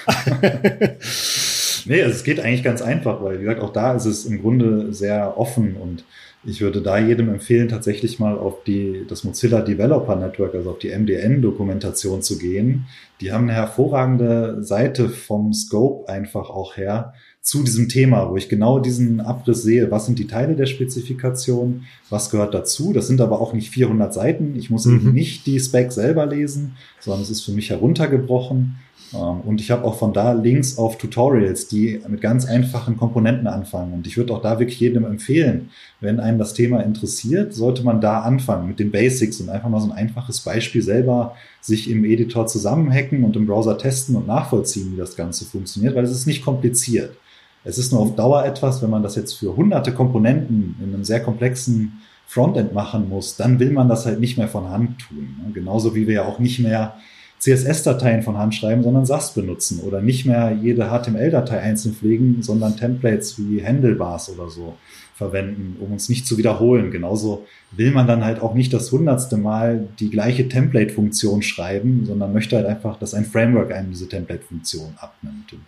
Nee, 1.85 2.01
also 2.01 2.15
es 2.15 2.23
geht 2.23 2.39
eigentlich 2.39 2.63
ganz 2.63 2.81
einfach, 2.81 3.21
weil 3.23 3.39
wie 3.39 3.43
gesagt, 3.43 3.61
auch 3.61 3.73
da 3.73 3.93
ist 3.93 4.05
es 4.05 4.25
im 4.25 4.41
Grunde 4.41 4.93
sehr 4.93 5.37
offen 5.37 5.75
und 5.75 6.03
ich 6.45 6.59
würde 6.59 6.81
da 6.81 6.97
jedem 6.97 7.29
empfehlen, 7.29 7.69
tatsächlich 7.69 8.19
mal 8.19 8.37
auf 8.37 8.63
die, 8.65 9.05
das 9.07 9.23
Mozilla 9.23 9.61
Developer 9.61 10.15
Network, 10.17 10.53
also 10.55 10.71
auf 10.71 10.79
die 10.79 10.89
MDN-Dokumentation 10.89 12.21
zu 12.21 12.37
gehen. 12.37 12.85
Die 13.21 13.31
haben 13.31 13.43
eine 13.43 13.53
hervorragende 13.53 14.61
Seite 14.61 15.07
vom 15.07 15.53
Scope 15.53 16.09
einfach 16.09 16.49
auch 16.49 16.75
her 16.75 17.13
zu 17.39 17.63
diesem 17.63 17.87
Thema, 17.87 18.29
wo 18.29 18.35
ich 18.35 18.49
genau 18.49 18.79
diesen 18.79 19.21
Abriss 19.21 19.63
sehe. 19.63 19.89
Was 19.89 20.05
sind 20.05 20.19
die 20.19 20.27
Teile 20.27 20.55
der 20.55 20.65
Spezifikation? 20.65 21.85
Was 22.13 22.29
gehört 22.29 22.53
dazu? 22.53 22.93
Das 22.93 23.07
sind 23.07 23.21
aber 23.21 23.41
auch 23.41 23.53
nicht 23.53 23.71
400 23.71 24.13
Seiten. 24.13 24.55
Ich 24.55 24.69
muss 24.69 24.85
mhm. 24.85 25.13
nicht 25.13 25.47
die 25.47 25.59
Spec 25.59 25.91
selber 25.91 26.27
lesen, 26.27 26.75
sondern 26.99 27.23
es 27.23 27.31
ist 27.31 27.41
für 27.41 27.53
mich 27.53 27.71
heruntergebrochen. 27.71 28.75
Ähm, 29.15 29.41
und 29.43 29.59
ich 29.59 29.71
habe 29.71 29.83
auch 29.83 29.97
von 29.97 30.13
da 30.13 30.33
Links 30.33 30.77
auf 30.77 30.99
Tutorials, 30.99 31.69
die 31.69 31.99
mit 32.07 32.21
ganz 32.21 32.45
einfachen 32.45 32.97
Komponenten 32.97 33.47
anfangen. 33.47 33.93
Und 33.93 34.05
ich 34.05 34.15
würde 34.15 34.31
auch 34.31 34.43
da 34.43 34.59
wirklich 34.59 34.79
jedem 34.79 35.05
empfehlen, 35.05 35.71
wenn 36.01 36.19
einen 36.19 36.37
das 36.37 36.53
Thema 36.53 36.81
interessiert, 36.81 37.55
sollte 37.55 37.83
man 37.83 37.99
da 37.99 38.21
anfangen 38.21 38.67
mit 38.67 38.77
den 38.77 38.91
Basics 38.91 39.41
und 39.41 39.49
einfach 39.49 39.69
mal 39.69 39.81
so 39.81 39.87
ein 39.87 39.97
einfaches 39.97 40.41
Beispiel 40.41 40.83
selber 40.83 41.35
sich 41.61 41.89
im 41.89 42.05
Editor 42.05 42.45
zusammenhacken 42.45 43.23
und 43.23 43.35
im 43.35 43.47
Browser 43.47 43.79
testen 43.79 44.15
und 44.15 44.27
nachvollziehen, 44.27 44.93
wie 44.93 44.97
das 44.97 45.15
Ganze 45.15 45.45
funktioniert, 45.45 45.95
weil 45.95 46.03
es 46.03 46.11
ist 46.11 46.27
nicht 46.27 46.45
kompliziert. 46.45 47.17
Es 47.63 47.77
ist 47.77 47.91
nur 47.91 48.01
auf 48.01 48.15
Dauer 48.15 48.45
etwas, 48.45 48.81
wenn 48.81 48.89
man 48.89 49.03
das 49.03 49.15
jetzt 49.15 49.33
für 49.33 49.55
hunderte 49.55 49.93
Komponenten 49.93 50.75
in 50.81 50.93
einem 50.93 51.03
sehr 51.03 51.21
komplexen 51.21 52.01
Frontend 52.27 52.73
machen 52.73 53.09
muss, 53.09 53.35
dann 53.35 53.59
will 53.59 53.71
man 53.71 53.89
das 53.89 54.05
halt 54.05 54.19
nicht 54.19 54.37
mehr 54.37 54.47
von 54.47 54.69
Hand 54.69 54.99
tun. 54.99 55.35
Genauso 55.53 55.93
wie 55.95 56.07
wir 56.07 56.15
ja 56.15 56.25
auch 56.25 56.39
nicht 56.39 56.59
mehr 56.59 56.95
CSS-Dateien 57.39 58.23
von 58.23 58.37
Hand 58.37 58.55
schreiben, 58.55 58.83
sondern 58.83 59.05
SAS 59.05 59.33
benutzen 59.33 59.81
oder 59.81 60.01
nicht 60.01 60.25
mehr 60.25 60.57
jede 60.61 60.85
HTML-Datei 60.85 61.59
einzeln 61.59 61.93
pflegen, 61.93 62.41
sondern 62.41 62.77
Templates 62.77 63.37
wie 63.37 63.63
Handlebars 63.63 64.29
oder 64.29 64.49
so 64.49 64.75
verwenden, 65.15 65.75
um 65.79 65.91
uns 65.91 66.09
nicht 66.09 66.25
zu 66.25 66.37
wiederholen. 66.37 66.89
Genauso 66.89 67.45
will 67.71 67.91
man 67.91 68.07
dann 68.07 68.23
halt 68.23 68.41
auch 68.41 68.53
nicht 68.53 68.73
das 68.73 68.91
hundertste 68.91 69.37
Mal 69.37 69.89
die 69.99 70.09
gleiche 70.09 70.47
Template-Funktion 70.47 71.41
schreiben, 71.41 72.05
sondern 72.05 72.33
möchte 72.33 72.55
halt 72.55 72.65
einfach, 72.65 72.97
dass 72.97 73.13
ein 73.13 73.25
Framework 73.25 73.73
einem 73.73 73.91
diese 73.91 74.07
Template-Funktion 74.07 74.93
abnimmt. 74.97 75.51
Und 75.51 75.61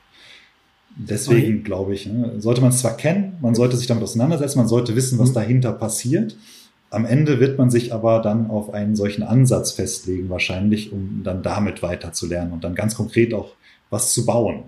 deswegen 0.96 1.64
glaube 1.64 1.94
ich, 1.94 2.06
ne, 2.08 2.34
sollte 2.40 2.62
man 2.62 2.72
es 2.72 2.80
zwar 2.80 2.98
kennen, 2.98 3.38
man 3.42 3.56
sollte 3.56 3.78
sich 3.78 3.88
damit 3.88 4.04
auseinandersetzen, 4.04 4.58
man 4.58 4.68
sollte 4.68 4.96
wissen, 4.96 5.20
was 5.20 5.30
mhm. 5.30 5.36
dahinter 5.36 5.72
passiert, 5.74 6.36
am 6.90 7.06
Ende 7.06 7.40
wird 7.40 7.58
man 7.58 7.70
sich 7.70 7.94
aber 7.94 8.22
dann 8.22 8.50
auf 8.50 8.74
einen 8.74 8.96
solchen 8.96 9.24
Ansatz 9.24 9.72
festlegen, 9.72 10.30
wahrscheinlich, 10.30 10.94
um 10.94 11.22
dann 11.24 11.44
damit 11.44 11.84
weiterzulernen 11.84 12.54
und 12.54 12.64
dann 12.64 12.76
ganz 12.76 12.96
konkret 12.96 13.34
auch 13.34 13.54
was 13.90 14.14
zu 14.14 14.26
bauen. 14.26 14.64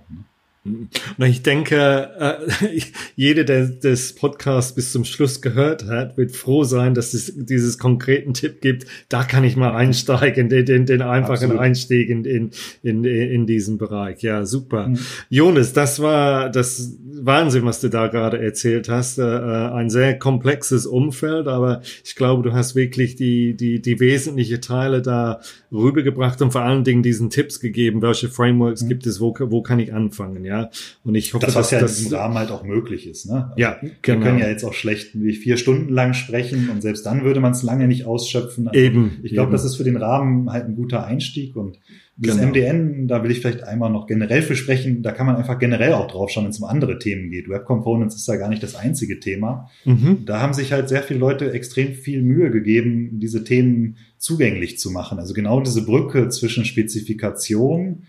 Ich 1.19 1.43
denke, 1.43 2.09
äh, 2.19 2.79
jeder, 3.15 3.43
der 3.43 3.67
das 3.67 4.13
Podcast 4.13 4.75
bis 4.75 4.91
zum 4.91 5.05
Schluss 5.05 5.41
gehört 5.41 5.85
hat, 5.85 6.17
wird 6.17 6.31
froh 6.31 6.63
sein, 6.63 6.93
dass 6.93 7.13
es 7.13 7.33
dieses 7.35 7.77
konkreten 7.77 8.33
Tipp 8.33 8.61
gibt. 8.61 8.85
Da 9.09 9.23
kann 9.23 9.43
ich 9.43 9.55
mal 9.55 9.75
einsteigen, 9.75 10.49
den, 10.49 10.65
den, 10.65 10.85
den 10.85 11.01
einfachen 11.01 11.33
Absolut. 11.33 11.59
Einstieg 11.59 12.09
in, 12.09 12.25
in, 12.25 12.51
in, 12.83 13.03
in 13.03 13.45
diesen 13.45 13.77
Bereich. 13.77 14.21
Ja, 14.21 14.45
super. 14.45 14.89
Mhm. 14.89 14.99
Jonas, 15.29 15.73
das 15.73 16.01
war 16.01 16.49
das 16.49 16.97
Wahnsinn, 17.21 17.65
was 17.65 17.81
du 17.81 17.89
da 17.89 18.07
gerade 18.07 18.39
erzählt 18.39 18.89
hast. 18.89 19.17
Äh, 19.17 19.23
äh, 19.23 19.71
ein 19.71 19.89
sehr 19.89 20.17
komplexes 20.17 20.85
Umfeld, 20.85 21.47
aber 21.47 21.81
ich 22.03 22.15
glaube, 22.15 22.43
du 22.43 22.53
hast 22.53 22.75
wirklich 22.75 23.15
die, 23.15 23.55
die, 23.55 23.81
die 23.81 23.99
wesentlichen 23.99 24.61
Teile 24.61 25.01
da 25.01 25.41
rübergebracht 25.71 26.41
und 26.41 26.51
vor 26.51 26.61
allen 26.61 26.83
Dingen 26.83 27.03
diesen 27.03 27.29
Tipps 27.29 27.59
gegeben, 27.59 28.01
welche 28.01 28.29
Frameworks 28.29 28.83
mhm. 28.83 28.89
gibt 28.89 29.05
es, 29.05 29.19
wo, 29.19 29.35
wo 29.39 29.61
kann 29.61 29.79
ich 29.79 29.93
anfangen, 29.93 30.45
ja. 30.45 30.56
Und 31.03 31.15
ich 31.15 31.33
hoffe, 31.33 31.45
das, 31.45 31.55
was 31.55 31.65
dass 31.65 31.71
ja 31.71 31.79
das 31.79 31.97
in 31.97 32.05
diesem 32.05 32.17
Rahmen 32.17 32.37
halt 32.37 32.51
auch 32.51 32.63
möglich 32.63 33.07
ist, 33.07 33.25
ne? 33.25 33.45
Also 33.45 33.53
ja, 33.57 33.77
genau. 34.01 34.19
Wir 34.19 34.25
können 34.25 34.39
ja 34.39 34.47
jetzt 34.47 34.63
auch 34.63 34.73
schlecht 34.73 35.11
wie 35.13 35.33
vier 35.33 35.57
Stunden 35.57 35.93
lang 35.93 36.13
sprechen 36.13 36.69
und 36.69 36.81
selbst 36.81 37.05
dann 37.05 37.23
würde 37.23 37.39
man 37.39 37.51
es 37.51 37.63
lange 37.63 37.87
nicht 37.87 38.05
ausschöpfen. 38.05 38.67
Also 38.67 38.79
eben. 38.79 39.19
Ich 39.23 39.33
glaube, 39.33 39.51
das 39.51 39.63
ist 39.63 39.75
für 39.75 39.83
den 39.83 39.97
Rahmen 39.97 40.51
halt 40.51 40.65
ein 40.65 40.75
guter 40.75 41.05
Einstieg 41.05 41.55
und 41.55 41.79
das 42.19 42.37
genau. 42.37 42.49
MDN, 42.49 43.07
da 43.07 43.23
will 43.23 43.29
ich 43.29 43.41
vielleicht 43.41 43.63
einmal 43.63 43.91
noch 43.91 44.07
generell 44.07 44.41
für 44.41 44.55
sprechen, 44.55 45.03
da 45.03 45.11
kann 45.11 45.27
man 45.27 45.35
einfach 45.35 45.59
generell 45.59 45.93
auch 45.93 46.07
drauf 46.07 46.31
schauen, 46.31 46.45
wenn 46.45 46.51
es 46.51 46.57
um 46.57 46.65
andere 46.65 46.97
Themen 46.97 47.29
geht. 47.29 47.47
Web 47.47 47.65
Components 47.65 48.15
ist 48.15 48.27
ja 48.27 48.37
gar 48.37 48.49
nicht 48.49 48.63
das 48.63 48.75
einzige 48.75 49.19
Thema. 49.19 49.69
Mhm. 49.85 50.25
Da 50.25 50.41
haben 50.41 50.53
sich 50.53 50.71
halt 50.71 50.89
sehr 50.89 51.03
viele 51.03 51.19
Leute 51.19 51.51
extrem 51.51 51.93
viel 51.93 52.23
Mühe 52.23 52.49
gegeben, 52.49 53.19
diese 53.19 53.43
Themen 53.43 53.97
zugänglich 54.17 54.79
zu 54.79 54.89
machen. 54.89 55.19
Also 55.19 55.35
genau 55.35 55.61
diese 55.61 55.85
Brücke 55.85 56.29
zwischen 56.29 56.65
Spezifikation 56.65 58.03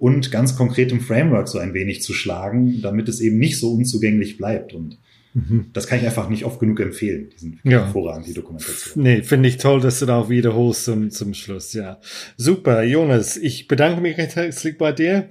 und 0.00 0.32
ganz 0.32 0.56
konkretem 0.56 1.00
Framework 1.00 1.46
so 1.46 1.58
ein 1.58 1.74
wenig 1.74 2.02
zu 2.02 2.12
schlagen, 2.12 2.82
damit 2.82 3.08
es 3.08 3.20
eben 3.20 3.38
nicht 3.38 3.60
so 3.60 3.72
unzugänglich 3.72 4.36
bleibt. 4.36 4.74
Und 4.74 4.98
Mhm. 5.32 5.66
Das 5.72 5.86
kann 5.86 5.98
ich 5.98 6.04
einfach 6.04 6.28
nicht 6.28 6.44
oft 6.44 6.58
genug 6.58 6.80
empfehlen, 6.80 7.30
diesen 7.30 7.60
ja. 7.62 7.84
hervorragend, 7.84 8.26
die 8.26 8.34
Dokumentation. 8.34 9.02
Nee, 9.02 9.22
finde 9.22 9.48
ich 9.48 9.58
toll, 9.58 9.80
dass 9.80 10.00
du 10.00 10.06
da 10.06 10.18
auch 10.18 10.28
wiederholst 10.28 10.84
zum, 10.84 11.10
zum 11.10 11.34
Schluss, 11.34 11.72
ja. 11.72 12.00
Super, 12.36 12.82
Jonas, 12.82 13.36
ich 13.36 13.68
bedanke 13.68 14.00
mich 14.00 14.18
recht 14.18 14.36
herzlich 14.36 14.76
bei 14.76 14.92
dir. 14.92 15.28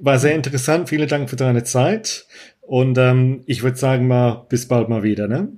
War 0.00 0.18
sehr 0.18 0.34
interessant, 0.34 0.88
vielen 0.88 1.08
Dank 1.08 1.28
für 1.28 1.36
deine 1.36 1.62
Zeit. 1.62 2.26
Und 2.62 2.96
ähm, 2.96 3.42
ich 3.44 3.62
würde 3.62 3.76
sagen 3.76 4.06
mal, 4.06 4.46
bis 4.48 4.66
bald 4.66 4.88
mal 4.88 5.02
wieder, 5.02 5.28
ne? 5.28 5.52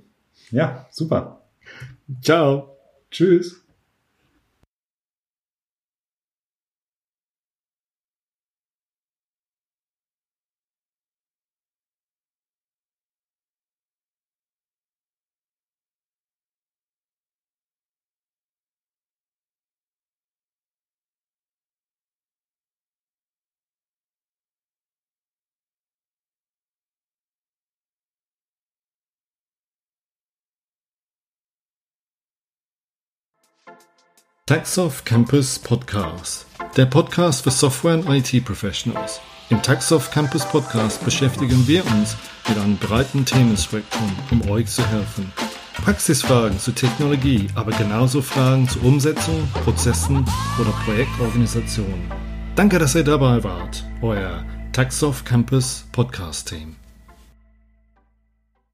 Ja, 0.51 0.87
super. 0.91 1.47
Ciao. 2.21 2.77
Tschüss. 3.09 3.66
Taxoff 34.47 35.03
Campus 35.03 35.59
Podcast, 35.59 36.45
der 36.77 36.85
Podcast 36.85 37.43
für 37.43 37.51
Software- 37.51 37.99
und 37.99 38.07
IT-Professionals. 38.07 39.19
Im 39.49 39.61
Taxoff 39.61 40.09
Campus 40.09 40.45
Podcast 40.45 41.03
beschäftigen 41.03 41.67
wir 41.67 41.85
uns 41.85 42.15
mit 42.47 42.57
einem 42.57 42.77
breiten 42.77 43.25
Themenspektrum, 43.25 44.09
um 44.31 44.49
euch 44.49 44.67
zu 44.67 44.87
helfen. 44.87 45.33
Praxisfragen 45.73 46.57
zur 46.59 46.73
Technologie, 46.73 47.47
aber 47.55 47.71
genauso 47.71 48.21
Fragen 48.21 48.69
zur 48.69 48.85
Umsetzung, 48.85 49.49
Prozessen 49.65 50.25
oder 50.61 50.71
Projektorganisation. 50.85 52.09
Danke, 52.55 52.79
dass 52.79 52.95
ihr 52.95 53.03
dabei 53.03 53.43
wart. 53.43 53.83
Euer 54.01 54.45
Taxoff 54.71 55.25
Campus 55.25 55.83
Podcast 55.91 56.47
Team. 56.47 56.76